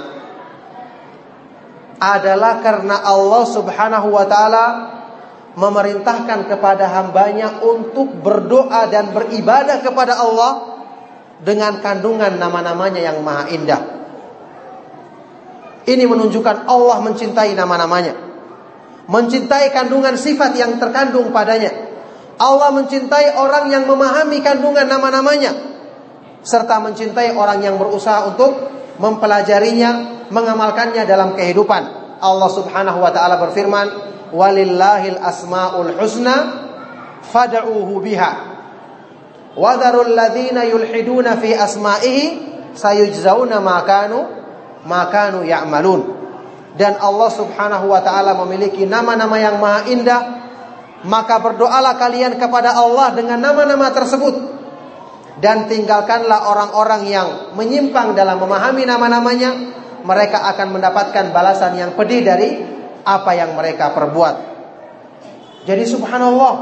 [1.99, 4.66] adalah karena Allah Subhanahu wa taala
[5.59, 10.79] memerintahkan kepada hambanya untuk berdoa dan beribadah kepada Allah
[11.42, 13.96] dengan kandungan nama-namanya yang maha indah.
[15.87, 18.14] Ini menunjukkan Allah mencintai nama-namanya.
[19.07, 21.70] Mencintai kandungan sifat yang terkandung padanya.
[22.37, 25.55] Allah mencintai orang yang memahami kandungan nama-namanya.
[26.42, 28.51] Serta mencintai orang yang berusaha untuk
[28.99, 31.83] mempelajarinya, mengamalkannya dalam kehidupan.
[32.18, 33.87] Allah subhanahu wa ta'ala berfirman,
[34.35, 36.37] Walillahil asma'ul husna
[37.31, 38.57] fad'uhu biha
[39.57, 42.25] Wadarul ladzina yulhiduna fi asma'ihi
[42.77, 43.81] sayujzauna ma
[44.87, 46.14] kanu ma kanu ya'malun.
[46.77, 50.20] Dan Allah Subhanahu wa taala memiliki nama-nama yang maha indah,
[51.09, 54.55] maka berdoalah kalian kepada Allah dengan nama-nama tersebut.
[55.37, 59.51] Dan tinggalkanlah orang-orang yang menyimpang dalam memahami nama-namanya,
[60.05, 62.61] mereka akan mendapatkan balasan yang pedih dari
[63.05, 64.34] apa yang mereka perbuat.
[65.64, 66.55] Jadi subhanallah,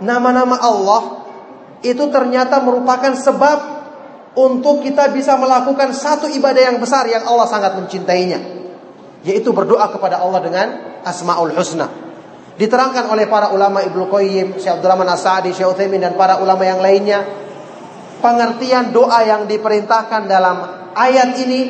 [0.00, 1.02] nama-nama Allah
[1.82, 3.81] itu ternyata merupakan sebab
[4.32, 8.40] untuk kita bisa melakukan satu ibadah yang besar yang Allah sangat mencintainya.
[9.22, 10.66] Yaitu berdoa kepada Allah dengan
[11.04, 11.86] Asmaul Husna.
[12.56, 16.80] Diterangkan oleh para ulama Ibnu Qayyim, Syekh Abdurrahman As-Sa'di, Syekh Utsaimin dan para ulama yang
[16.80, 17.24] lainnya.
[18.22, 20.56] Pengertian doa yang diperintahkan dalam
[20.94, 21.60] ayat ini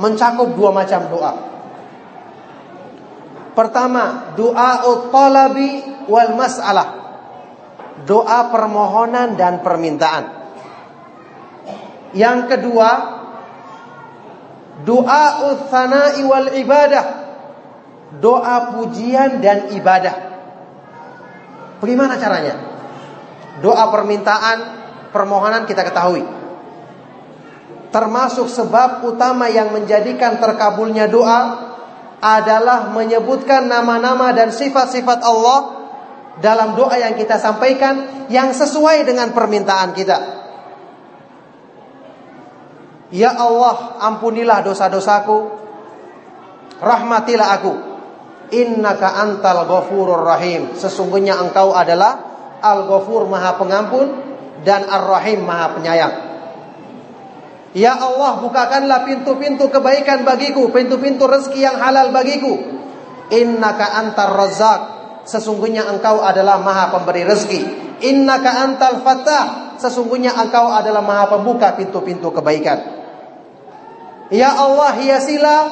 [0.00, 1.32] mencakup dua macam doa.
[3.52, 4.80] Pertama doa
[5.12, 6.88] talabi wal mas'alah.
[8.08, 10.39] Doa permohonan dan permintaan.
[12.10, 12.90] Yang kedua,
[14.82, 17.06] doa utsana'i wal ibadah.
[18.18, 20.14] doa pujian dan ibadah.
[21.78, 22.58] Bagaimana caranya?
[23.62, 24.58] Doa permintaan,
[25.14, 26.26] permohonan kita ketahui.
[27.94, 31.70] Termasuk sebab utama yang menjadikan terkabulnya doa
[32.18, 35.58] adalah menyebutkan nama-nama dan sifat-sifat Allah
[36.42, 40.39] dalam doa yang kita sampaikan yang sesuai dengan permintaan kita.
[43.10, 45.50] Ya Allah, ampunilah dosa-dosaku.
[46.78, 47.72] Rahmatilah aku.
[48.54, 50.74] Innaka antal ghafurur rahim.
[50.78, 52.30] Sesungguhnya engkau adalah
[52.62, 54.06] Al-Ghafur Maha Pengampun
[54.62, 56.14] dan Ar-Rahim Maha Penyayang.
[57.70, 62.58] Ya Allah, bukakanlah pintu-pintu kebaikan bagiku, pintu-pintu rezeki yang halal bagiku.
[63.30, 64.80] Innaka antar razzaq.
[65.26, 67.62] Sesungguhnya engkau adalah Maha Pemberi rezeki.
[68.06, 69.78] Innaka antal fattah.
[69.78, 72.99] Sesungguhnya engkau adalah Maha Pembuka pintu-pintu kebaikan.
[74.30, 75.62] Ya Allah hiasilah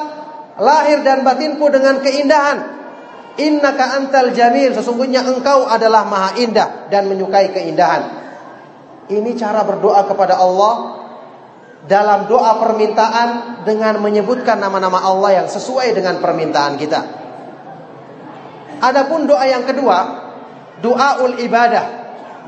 [0.59, 2.79] lahir dan batinku dengan keindahan.
[3.39, 4.75] Innaka antal jamil.
[4.75, 8.19] Sesungguhnya engkau adalah maha indah dan menyukai keindahan.
[9.09, 10.99] Ini cara berdoa kepada Allah
[11.87, 17.01] dalam doa permintaan dengan menyebutkan nama-nama Allah yang sesuai dengan permintaan kita.
[18.83, 19.97] Adapun doa yang kedua,
[20.83, 21.85] doaul ibadah,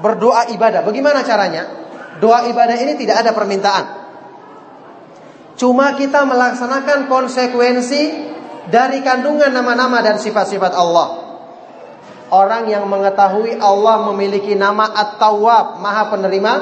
[0.03, 0.83] berdoa ibadah.
[0.83, 1.63] Bagaimana caranya?
[2.19, 4.00] Doa ibadah ini tidak ada permintaan.
[5.59, 8.03] Cuma kita melaksanakan konsekuensi
[8.71, 11.07] dari kandungan nama-nama dan sifat-sifat Allah.
[12.31, 16.53] Orang yang mengetahui Allah memiliki nama At-Tawwab, Maha penerima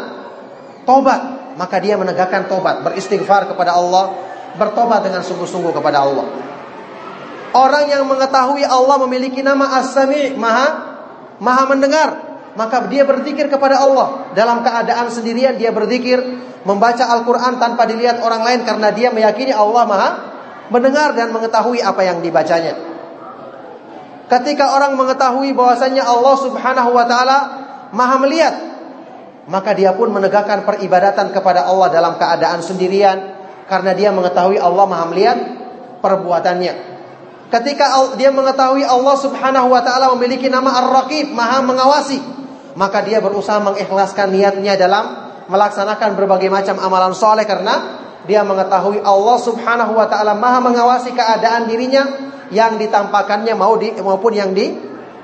[0.89, 1.21] tobat,
[1.53, 4.17] maka dia menegakkan tobat, beristighfar kepada Allah,
[4.57, 6.25] bertobat dengan sungguh-sungguh kepada Allah.
[7.53, 10.89] Orang yang mengetahui Allah memiliki nama As-Sami', Maha
[11.39, 12.09] Maha mendengar,
[12.59, 16.19] maka dia berzikir kepada Allah dalam keadaan sendirian dia berzikir
[16.67, 20.09] membaca Al-Quran tanpa dilihat orang lain karena dia meyakini Allah maha
[20.67, 22.75] mendengar dan mengetahui apa yang dibacanya.
[24.27, 27.37] Ketika orang mengetahui bahwasanya Allah Subhanahu wa taala
[27.95, 28.55] maha melihat,
[29.47, 33.39] maka dia pun menegakkan peribadatan kepada Allah dalam keadaan sendirian
[33.71, 35.37] karena dia mengetahui Allah maha melihat
[36.03, 36.73] perbuatannya.
[37.49, 42.21] Ketika dia mengetahui Allah Subhanahu wa taala memiliki nama Ar-Raqib, Maha mengawasi,
[42.79, 49.37] maka dia berusaha mengikhlaskan niatnya dalam melaksanakan berbagai macam amalan soleh karena dia mengetahui Allah
[49.43, 52.07] Subhanahu wa taala Maha mengawasi keadaan dirinya
[52.55, 54.71] yang ditampakkannya mau di, maupun yang di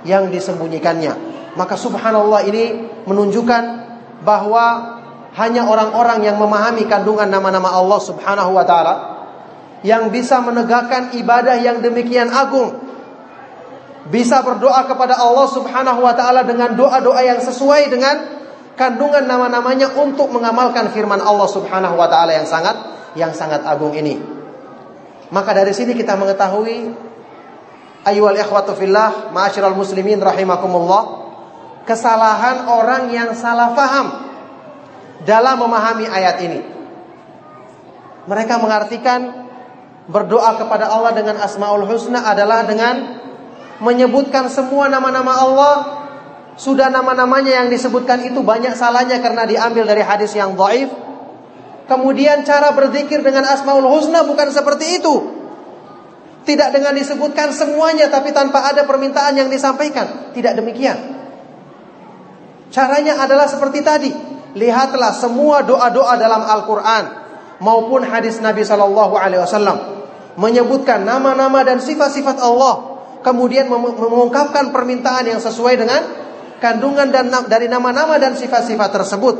[0.04, 1.34] yang disembunyikannya.
[1.56, 2.64] Maka subhanallah ini
[3.08, 3.64] menunjukkan
[4.28, 4.66] bahwa
[5.40, 8.96] hanya orang-orang yang memahami kandungan nama-nama Allah Subhanahu wa taala
[9.88, 12.85] yang bisa menegakkan ibadah yang demikian agung
[14.10, 18.16] bisa berdoa kepada Allah Subhanahu wa taala dengan doa-doa yang sesuai dengan
[18.78, 22.76] kandungan nama-namanya untuk mengamalkan firman Allah Subhanahu wa taala yang sangat
[23.18, 24.22] yang sangat agung ini.
[25.34, 26.94] Maka dari sini kita mengetahui
[28.06, 31.26] ayyuhal ikhwatu fillah, ma'asyiral muslimin rahimakumullah,
[31.90, 34.08] kesalahan orang yang salah faham
[35.26, 36.62] dalam memahami ayat ini.
[38.30, 39.50] Mereka mengartikan
[40.06, 43.25] berdoa kepada Allah dengan Asmaul Husna adalah dengan
[43.84, 45.76] menyebutkan semua nama-nama Allah
[46.56, 50.88] sudah nama-namanya yang disebutkan itu banyak salahnya karena diambil dari hadis yang dhaif.
[51.86, 55.16] Kemudian cara berzikir dengan Asmaul Husna bukan seperti itu.
[56.46, 60.32] Tidak dengan disebutkan semuanya tapi tanpa ada permintaan yang disampaikan.
[60.32, 60.98] Tidak demikian.
[62.72, 64.12] Caranya adalah seperti tadi.
[64.56, 67.04] Lihatlah semua doa-doa dalam Al-Quran
[67.60, 69.78] maupun hadis Nabi Shallallahu Alaihi Wasallam
[70.40, 72.95] menyebutkan nama-nama dan sifat-sifat Allah,
[73.26, 76.02] kemudian mengungkapkan permintaan yang sesuai dengan
[76.62, 79.36] kandungan dan dari nama-nama dan sifat-sifat tersebut.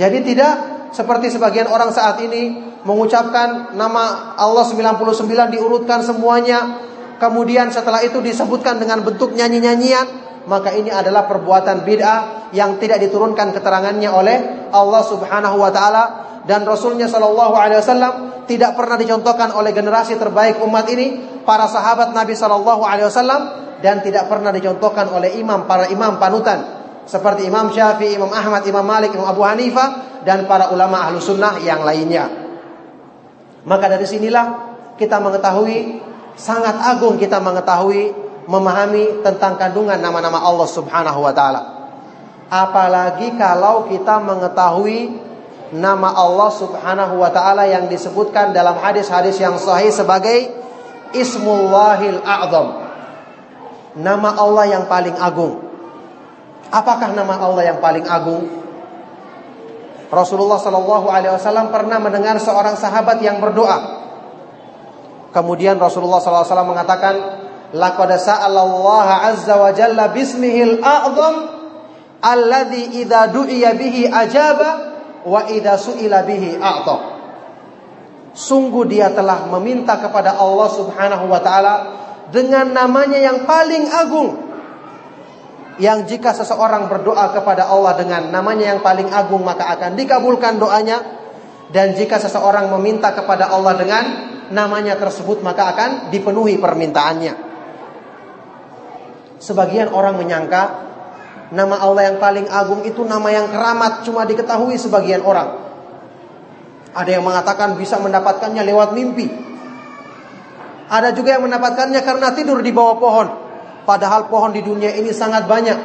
[0.00, 0.52] Jadi tidak
[0.96, 5.20] seperti sebagian orang saat ini mengucapkan nama Allah 99
[5.52, 6.80] diurutkan semuanya,
[7.20, 10.08] kemudian setelah itu disebutkan dengan bentuk nyanyi-nyanyian,
[10.48, 14.36] maka ini adalah perbuatan bid'ah yang tidak diturunkan keterangannya oleh
[14.72, 16.04] Allah Subhanahu wa taala.
[16.42, 18.14] Dan Rasulnya Shallallahu Alaihi Wasallam
[18.46, 23.42] tidak pernah dicontohkan oleh generasi terbaik umat ini para sahabat Nabi Shallallahu Alaihi Wasallam
[23.82, 28.86] dan tidak pernah dicontohkan oleh imam para imam panutan seperti Imam Syafi'i, Imam Ahmad, Imam
[28.86, 32.30] Malik, Imam Abu Hanifah dan para ulama ahlu sunnah yang lainnya.
[33.66, 34.46] Maka dari sinilah
[34.98, 35.98] kita mengetahui
[36.38, 38.14] sangat agung kita mengetahui
[38.46, 41.62] memahami tentang kandungan nama-nama Allah Subhanahu wa taala.
[42.52, 45.31] Apalagi kalau kita mengetahui
[45.72, 50.52] nama Allah Subhanahu wa taala yang disebutkan dalam hadis-hadis yang sahih sebagai
[51.12, 52.82] Ismullahil A'zam
[53.96, 55.60] nama Allah yang paling agung.
[56.72, 58.48] Apakah nama Allah yang paling agung?
[60.12, 64.00] Rasulullah Shallallahu Alaihi Wasallam pernah mendengar seorang sahabat yang berdoa.
[65.32, 67.16] Kemudian Rasulullah SAW mengatakan,
[67.72, 71.48] laqad sa'alallaha azza wa jalla bismihil a'zam
[72.20, 74.91] alladhi idza du'iya bihi ajaba
[75.26, 76.96] wa idza su'ila bihi a'ta.
[78.32, 81.74] Sungguh dia telah meminta kepada Allah Subhanahu wa taala
[82.32, 84.30] dengan namanya yang paling agung.
[85.80, 91.00] Yang jika seseorang berdoa kepada Allah dengan namanya yang paling agung maka akan dikabulkan doanya
[91.72, 94.04] dan jika seseorang meminta kepada Allah dengan
[94.52, 97.34] namanya tersebut maka akan dipenuhi permintaannya.
[99.40, 100.91] Sebagian orang menyangka
[101.52, 105.60] nama Allah yang paling agung itu nama yang keramat cuma diketahui sebagian orang.
[106.96, 109.28] Ada yang mengatakan bisa mendapatkannya lewat mimpi.
[110.88, 113.28] Ada juga yang mendapatkannya karena tidur di bawah pohon.
[113.84, 115.78] Padahal pohon di dunia ini sangat banyak.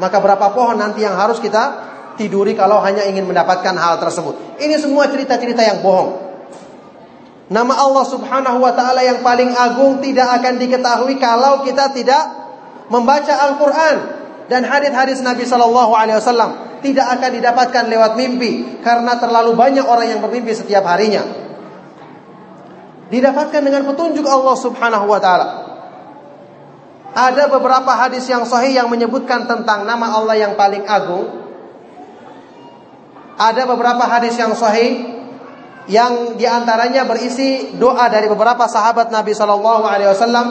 [0.00, 4.60] Maka berapa pohon nanti yang harus kita tiduri kalau hanya ingin mendapatkan hal tersebut.
[4.60, 6.28] Ini semua cerita-cerita yang bohong.
[7.52, 12.22] Nama Allah Subhanahu wa taala yang paling agung tidak akan diketahui kalau kita tidak
[12.88, 14.19] membaca Al-Quran
[14.50, 20.10] dan hadis-hadis Nabi Shallallahu Alaihi Wasallam tidak akan didapatkan lewat mimpi karena terlalu banyak orang
[20.10, 21.22] yang bermimpi setiap harinya.
[23.14, 25.48] Didapatkan dengan petunjuk Allah Subhanahu Wa Taala.
[27.10, 31.30] Ada beberapa hadis yang sahih yang menyebutkan tentang nama Allah yang paling agung.
[33.38, 35.14] Ada beberapa hadis yang sahih
[35.90, 40.46] yang di antaranya berisi doa dari beberapa sahabat Nabi Shallallahu Alaihi Wasallam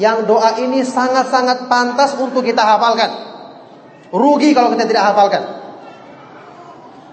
[0.00, 3.33] yang doa ini sangat-sangat pantas untuk kita hafalkan.
[4.14, 5.42] Rugi kalau kita tidak hafalkan.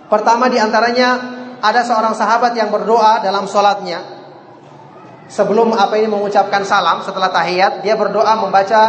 [0.05, 1.17] Pertama di antaranya
[1.57, 4.21] ada seorang sahabat yang berdoa dalam sholatnya.
[5.25, 8.81] Sebelum apa ini mengucapkan salam setelah tahiyat, dia berdoa membaca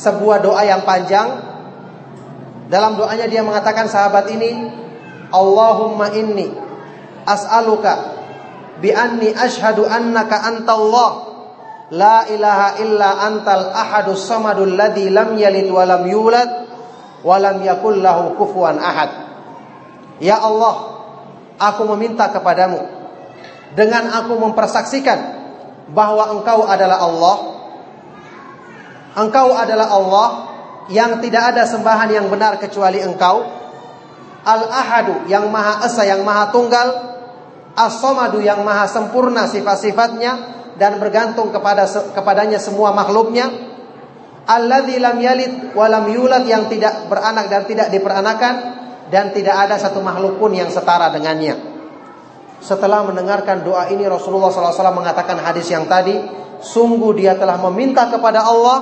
[0.00, 1.28] sebuah doa yang panjang.
[2.72, 4.70] Dalam doanya dia mengatakan sahabat ini,
[5.28, 6.54] Allahumma inni
[7.28, 8.16] as'aluka
[8.80, 11.30] bi anni ashhadu annaka antallah
[11.90, 16.69] La ilaha illa antal ahadus samadul ladzi lam yalid wa yulad
[17.20, 19.10] wa lam yakul lahu kufuwan ahad.
[20.20, 21.00] Ya Allah,
[21.56, 22.80] aku meminta kepadamu
[23.72, 25.18] dengan aku mempersaksikan
[25.92, 27.36] bahwa Engkau adalah Allah.
[29.18, 30.28] Engkau adalah Allah
[30.90, 33.58] yang tidak ada sembahan yang benar kecuali Engkau.
[34.40, 36.88] Al-Ahadu yang Maha Esa yang Maha Tunggal,
[37.76, 41.84] As-Samadu yang Maha sempurna sifat-sifatnya, dan bergantung kepada
[42.16, 43.69] kepadanya semua makhluknya
[44.50, 46.10] alladzi lam yalid wa lam
[46.42, 48.54] yang tidak beranak dan tidak diperanakan
[49.14, 51.54] dan tidak ada satu makhluk pun yang setara dengannya
[52.60, 56.18] setelah mendengarkan doa ini Rasulullah SAW mengatakan hadis yang tadi
[56.60, 58.78] sungguh dia telah meminta kepada Allah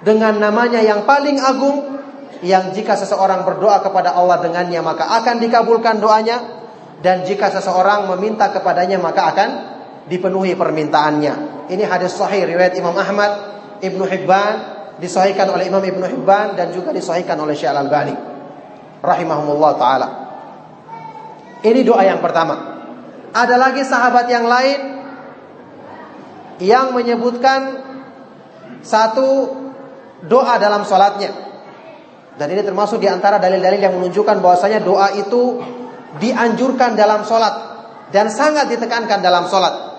[0.00, 2.00] dengan namanya yang paling agung
[2.42, 6.62] yang jika seseorang berdoa kepada Allah dengannya maka akan dikabulkan doanya
[7.04, 9.50] dan jika seseorang meminta kepadanya maka akan
[10.06, 11.66] dipenuhi permintaannya.
[11.70, 14.54] Ini hadis sahih riwayat Imam Ahmad, Ibnu Hibban,
[15.02, 18.14] disahihkan oleh Imam Ibnu Hibban dan juga disahihkan oleh Syekh Al-Albani
[19.02, 20.08] rahimahumullah taala.
[21.62, 22.86] Ini doa yang pertama.
[23.34, 24.80] Ada lagi sahabat yang lain
[26.62, 27.82] yang menyebutkan
[28.86, 29.58] satu
[30.26, 31.30] doa dalam sholatnya.
[32.38, 35.62] Dan ini termasuk di antara dalil-dalil yang menunjukkan bahwasanya doa itu
[36.22, 37.54] dianjurkan dalam sholat
[38.14, 39.90] dan sangat ditekankan dalam sholat.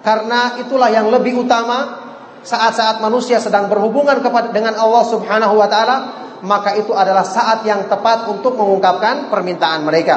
[0.00, 1.99] Karena itulah yang lebih utama
[2.40, 5.96] saat-saat manusia sedang berhubungan kepada dengan Allah Subhanahu wa taala,
[6.40, 10.16] maka itu adalah saat yang tepat untuk mengungkapkan permintaan mereka.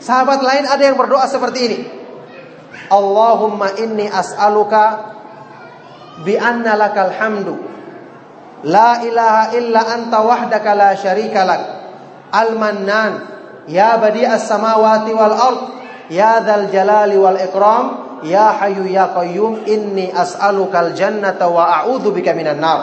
[0.00, 1.78] Sahabat lain ada yang berdoa seperti ini.
[2.88, 5.14] Allahumma inni as'aluka
[6.24, 7.54] bi anna lakal hamdu.
[8.66, 11.62] La ilaha illa anta wahdaka la syarika lak.
[12.32, 13.12] Al-mannan.
[13.68, 15.60] Ya badi'as samawati wal ard.
[16.10, 22.62] Ya dzal jalali wal ikram Ya Hayyu Ya Qayyum inni as'alukal jannata wa a'udzubika minan
[22.62, 22.80] nar.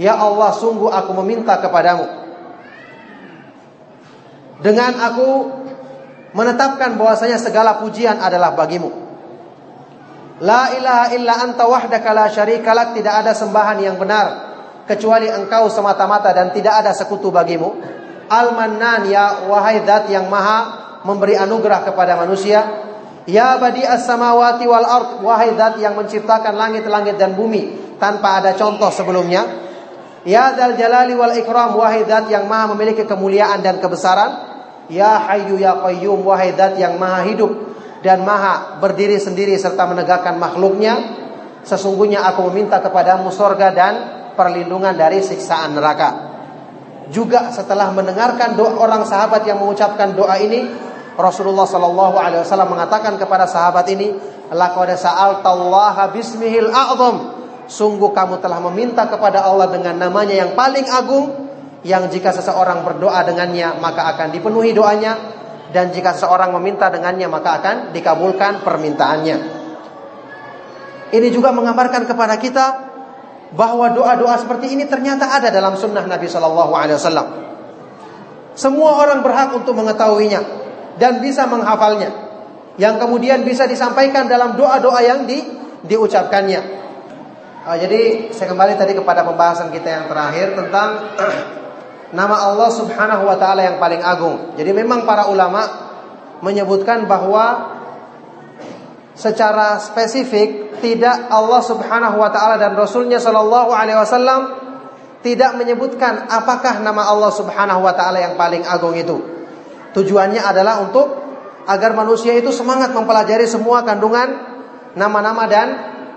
[0.00, 2.22] Ya Allah, sungguh aku meminta kepadamu
[4.62, 5.28] dengan aku
[6.32, 8.88] menetapkan bahwasanya segala pujian adalah bagimu.
[10.42, 14.26] La ilaha illa anta wahdaka la syarikalak tidak ada sembahan yang benar
[14.86, 17.74] kecuali engkau semata-mata dan tidak ada sekutu bagimu.
[18.32, 22.64] Al-Mannan ya wahai zat yang maha memberi anugerah kepada manusia
[23.28, 28.90] Ya badi as-samawati wal ard wahai zat yang menciptakan langit-langit dan bumi tanpa ada contoh
[28.90, 29.46] sebelumnya.
[30.26, 34.50] Ya dal jalali wal ikram wahai zat yang maha memiliki kemuliaan dan kebesaran.
[34.90, 37.50] Ya hayyu ya qayyum wahai zat yang maha hidup
[38.02, 41.22] dan maha berdiri sendiri serta menegakkan makhluknya.
[41.62, 43.94] Sesungguhnya aku meminta kepadamu sorga dan
[44.34, 46.10] perlindungan dari siksaan neraka.
[47.14, 50.66] Juga setelah mendengarkan doa orang sahabat yang mengucapkan doa ini,
[51.16, 54.16] Rasulullah Shallallahu Alaihi Wasallam mengatakan kepada sahabat ini,
[54.52, 57.16] laqad sa'altallaha bismihil a'zam.
[57.68, 61.48] Sungguh kamu telah meminta kepada Allah dengan namanya yang paling agung
[61.82, 65.18] yang jika seseorang berdoa dengannya maka akan dipenuhi doanya
[65.72, 69.36] dan jika seseorang meminta dengannya maka akan dikabulkan permintaannya.
[71.12, 72.66] Ini juga menggambarkan kepada kita
[73.52, 77.28] bahwa doa-doa seperti ini ternyata ada dalam sunnah Nabi Shallallahu Alaihi Wasallam.
[78.52, 80.61] Semua orang berhak untuk mengetahuinya
[81.00, 82.32] dan bisa menghafalnya
[82.80, 85.44] yang kemudian bisa disampaikan dalam doa-doa yang di,
[85.84, 86.80] diucapkannya.
[87.62, 91.14] Uh, jadi saya kembali tadi kepada pembahasan kita yang terakhir tentang
[92.18, 94.56] nama Allah Subhanahu wa taala yang paling agung.
[94.56, 95.62] Jadi memang para ulama
[96.42, 97.76] menyebutkan bahwa
[99.14, 104.40] secara spesifik tidak Allah Subhanahu wa taala dan Rasulnya Shallallahu alaihi wasallam
[105.22, 109.41] tidak menyebutkan apakah nama Allah Subhanahu wa taala yang paling agung itu.
[109.92, 111.06] Tujuannya adalah untuk
[111.68, 114.28] agar manusia itu semangat mempelajari semua kandungan
[114.96, 115.68] nama-nama dan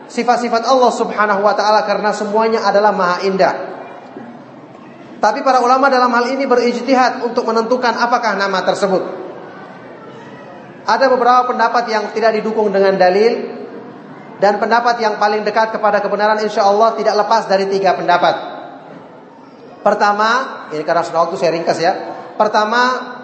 [0.08, 3.56] sifat-sifat Allah Subhanahu wa taala karena semuanya adalah maha indah.
[5.20, 9.04] Tapi para ulama dalam hal ini berijtihad untuk menentukan apakah nama tersebut.
[10.86, 13.66] Ada beberapa pendapat yang tidak didukung dengan dalil
[14.38, 18.54] dan pendapat yang paling dekat kepada kebenaran insya Allah tidak lepas dari tiga pendapat.
[19.82, 20.30] Pertama,
[20.74, 21.94] ini karena sudah waktu saya ringkas ya.
[22.38, 23.15] Pertama,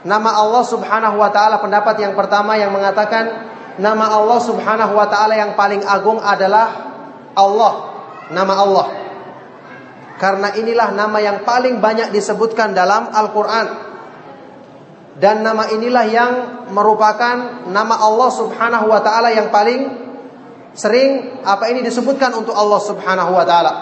[0.00, 5.36] Nama Allah Subhanahu wa taala pendapat yang pertama yang mengatakan nama Allah Subhanahu wa taala
[5.36, 6.72] yang paling agung adalah
[7.36, 7.72] Allah,
[8.32, 8.86] nama Allah.
[10.16, 13.88] Karena inilah nama yang paling banyak disebutkan dalam Al-Qur'an.
[15.20, 16.32] Dan nama inilah yang
[16.72, 20.00] merupakan nama Allah Subhanahu wa taala yang paling
[20.72, 23.72] sering apa ini disebutkan untuk Allah Subhanahu wa taala.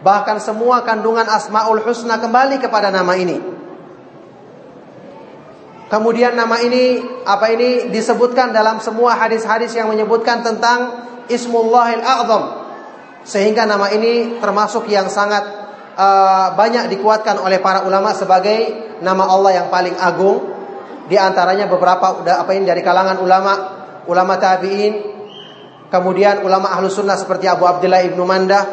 [0.00, 3.61] Bahkan semua kandungan Asmaul Husna kembali kepada nama ini.
[5.92, 12.64] Kemudian nama ini apa ini disebutkan dalam semua hadis-hadis yang menyebutkan tentang Ismullahil A'zam.
[13.28, 15.44] Sehingga nama ini termasuk yang sangat
[15.92, 20.48] uh, banyak dikuatkan oleh para ulama sebagai nama Allah yang paling agung.
[21.12, 23.52] Di antaranya beberapa udah apa ini dari kalangan ulama,
[24.08, 24.96] ulama tabi'in,
[25.92, 28.64] kemudian ulama ahlu sunnah seperti Abu Abdullah ibnu Mandah,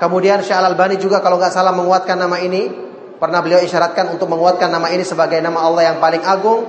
[0.00, 2.83] kemudian Syekh Al Albani juga kalau nggak salah menguatkan nama ini.
[3.18, 6.60] Pernah beliau isyaratkan untuk menguatkan nama ini sebagai nama Allah yang paling agung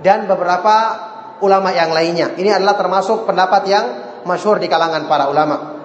[0.00, 0.74] dan beberapa
[1.44, 2.32] ulama yang lainnya.
[2.36, 3.86] Ini adalah termasuk pendapat yang
[4.24, 5.80] masyhur di kalangan para ulama.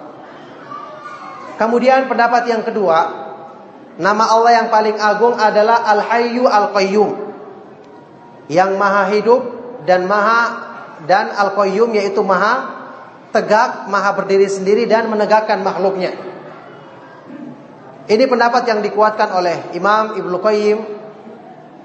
[1.56, 2.98] Kemudian pendapat yang kedua,
[3.96, 7.10] nama Allah yang paling agung adalah Al-Hayyu Al-Qayyum.
[8.46, 9.42] Yang maha hidup
[9.88, 10.42] dan maha
[11.08, 12.76] dan Al-Qayyum yaitu maha
[13.32, 16.12] tegak, maha berdiri sendiri dan menegakkan makhluknya.
[18.06, 20.78] Ini pendapat yang dikuatkan oleh Imam Ibnu Qayyim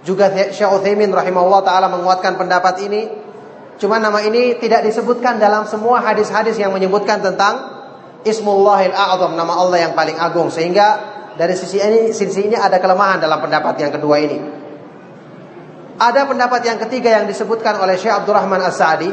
[0.06, 3.02] juga Syekh Utsaimin rahimahullah taala menguatkan pendapat ini.
[3.82, 7.82] Cuma nama ini tidak disebutkan dalam semua hadis-hadis yang menyebutkan tentang
[8.22, 11.02] Ismullahil A'zam, nama Allah yang paling agung sehingga
[11.34, 14.38] dari sisi ini sisi ini ada kelemahan dalam pendapat yang kedua ini.
[15.98, 19.10] Ada pendapat yang ketiga yang disebutkan oleh Syekh Abdurrahman As-Sa'di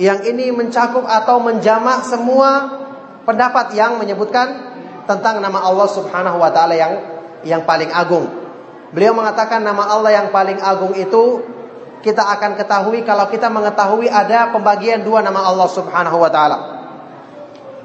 [0.00, 2.80] yang ini mencakup atau menjamak semua
[3.28, 4.71] pendapat yang menyebutkan
[5.06, 6.92] tentang nama Allah Subhanahu wa taala yang
[7.42, 8.26] yang paling agung.
[8.92, 11.42] Beliau mengatakan nama Allah yang paling agung itu
[12.02, 16.58] kita akan ketahui kalau kita mengetahui ada pembagian dua nama Allah Subhanahu wa taala.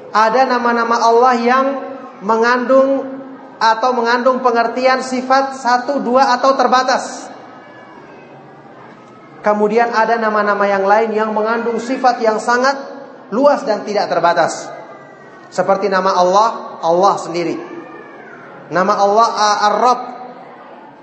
[0.08, 1.66] Ada nama-nama Allah yang
[2.24, 3.06] mengandung
[3.58, 7.30] atau mengandung pengertian sifat satu, dua atau terbatas.
[9.42, 12.74] Kemudian ada nama-nama yang lain yang mengandung sifat yang sangat
[13.30, 14.66] luas dan tidak terbatas.
[15.48, 17.56] Seperti nama Allah Allah sendiri.
[18.68, 19.28] Nama Allah
[19.72, 20.00] Ar-Rabb,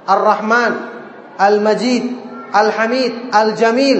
[0.06, 0.74] Ar-Rahman,
[1.42, 2.04] Al-Majid,
[2.54, 4.00] Al-Hamid, Al-Jamil,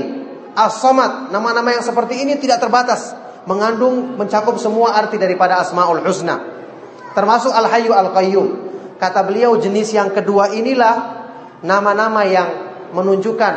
[0.54, 1.34] As-Samad.
[1.34, 3.12] Nama-nama yang seperti ini tidak terbatas,
[3.50, 6.40] mengandung mencakup semua arti daripada Asmaul Husna.
[7.18, 8.48] Termasuk Al-Hayyu Al-Qayyum.
[8.96, 11.28] Kata beliau jenis yang kedua inilah
[11.66, 12.50] nama-nama yang
[12.96, 13.54] menunjukkan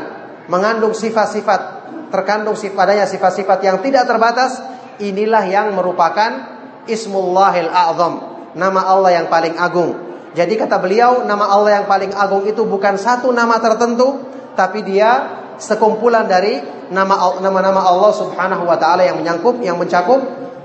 [0.51, 4.59] mengandung sifat-sifat terkandung padanya sifat-sifat yang tidak terbatas
[4.99, 6.58] inilah yang merupakan
[6.89, 8.15] Ismullahil A'zam,
[8.57, 9.95] nama Allah yang paling agung.
[10.33, 14.25] Jadi kata beliau, nama Allah yang paling agung itu bukan satu nama tertentu,
[14.59, 20.19] tapi dia sekumpulan dari nama nama-nama Allah Subhanahu wa taala yang menyangkup yang mencakup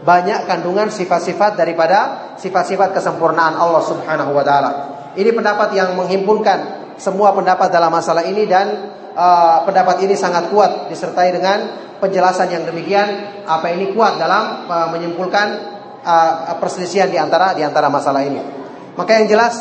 [0.03, 4.71] banyak kandungan sifat-sifat daripada sifat-sifat kesempurnaan Allah Subhanahu wa taala.
[5.15, 6.59] Ini pendapat yang menghimpunkan
[6.97, 11.59] semua pendapat dalam masalah ini dan uh, pendapat ini sangat kuat disertai dengan
[12.01, 13.07] penjelasan yang demikian
[13.47, 15.47] apa ini kuat dalam uh, menyimpulkan
[16.03, 18.39] uh, perselisihan di antara di antara masalah ini.
[18.93, 19.55] Maka yang jelas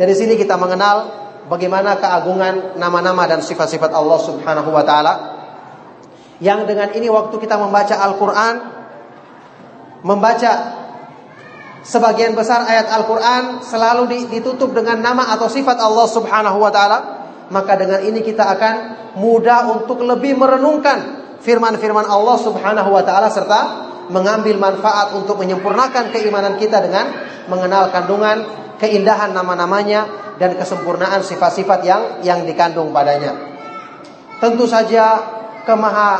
[0.00, 1.10] dari sini kita mengenal
[1.50, 5.14] bagaimana keagungan nama-nama dan sifat-sifat Allah Subhanahu wa taala.
[6.40, 8.54] yang dengan ini waktu kita membaca Al-Quran,
[10.00, 10.80] membaca
[11.84, 16.98] sebagian besar ayat Al-Quran selalu ditutup dengan nama atau sifat Allah Subhanahu wa Ta'ala,
[17.52, 18.74] maka dengan ini kita akan
[19.20, 26.58] mudah untuk lebih merenungkan firman-firman Allah Subhanahu wa Ta'ala serta mengambil manfaat untuk menyempurnakan keimanan
[26.58, 27.08] kita dengan
[27.46, 28.44] mengenal kandungan
[28.82, 33.32] keindahan nama-namanya dan kesempurnaan sifat-sifat yang yang dikandung padanya.
[34.40, 35.20] Tentu saja
[35.68, 36.10] kemaha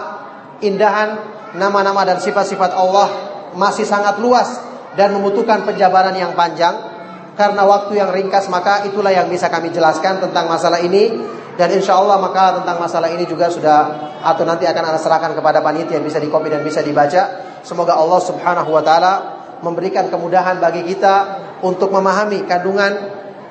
[0.61, 1.17] indahan
[1.57, 3.09] nama-nama dan sifat-sifat Allah
[3.57, 4.61] masih sangat luas
[4.95, 6.90] dan membutuhkan penjabaran yang panjang
[7.41, 11.17] karena waktu yang ringkas maka itulah yang bisa kami jelaskan tentang masalah ini.
[11.57, 15.65] Dan insya Allah maka tentang masalah ini juga sudah atau nanti akan ada serahkan kepada
[15.65, 17.41] panitia yang bisa dikopi dan bisa dibaca.
[17.65, 19.13] Semoga Allah subhanahu wa ta'ala
[19.65, 22.93] memberikan kemudahan bagi kita untuk memahami kandungan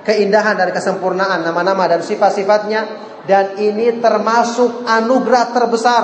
[0.05, 3.09] keindahan dan kesempurnaan nama-nama dan sifat-sifatnya.
[3.25, 6.03] Dan ini termasuk anugerah terbesar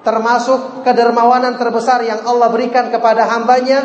[0.00, 3.84] termasuk kedermawanan terbesar yang Allah berikan kepada hambanya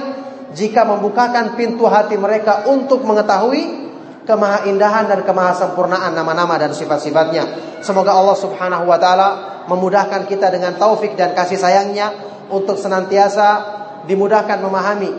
[0.53, 3.85] jika membukakan pintu hati mereka untuk mengetahui
[4.25, 7.77] kemahaindahan dan kemahasempurnaan nama-nama dan sifat-sifatnya.
[7.85, 9.29] Semoga Allah Subhanahu wa taala
[9.69, 12.13] memudahkan kita dengan taufik dan kasih sayangnya
[12.49, 13.47] untuk senantiasa
[14.05, 15.11] dimudahkan memahami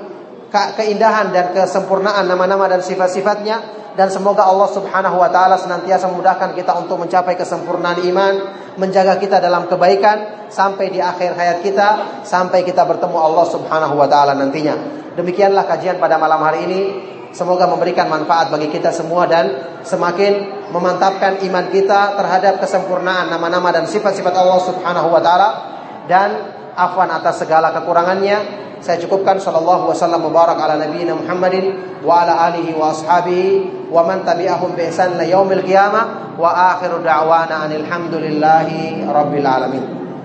[0.50, 6.76] keindahan dan kesempurnaan nama-nama dan sifat-sifatnya dan semoga Allah Subhanahu wa taala senantiasa memudahkan kita
[6.76, 8.34] untuk mencapai kesempurnaan iman,
[8.76, 14.04] menjaga kita dalam kebaikan sampai di akhir hayat kita, sampai kita bertemu Allah Subhanahu wa
[14.04, 14.76] taala nantinya.
[15.16, 16.80] Demikianlah kajian pada malam hari ini.
[17.32, 23.84] Semoga memberikan manfaat bagi kita semua dan semakin memantapkan iman kita terhadap kesempurnaan nama-nama dan
[23.84, 25.48] sifat-sifat Allah Subhanahu wa taala
[26.08, 26.28] dan
[26.76, 32.76] afwan atas segala kekurangannya saya cukupkan sallallahu wasallam mubarak ala nabiyina Muhammadin wa ala alihi
[32.76, 36.00] wa ashabihi ومن تبعهم بإحسان يوم القيامة
[36.38, 38.68] وآخر دعوانا أن الحمد لله
[39.12, 40.05] رب العالمين.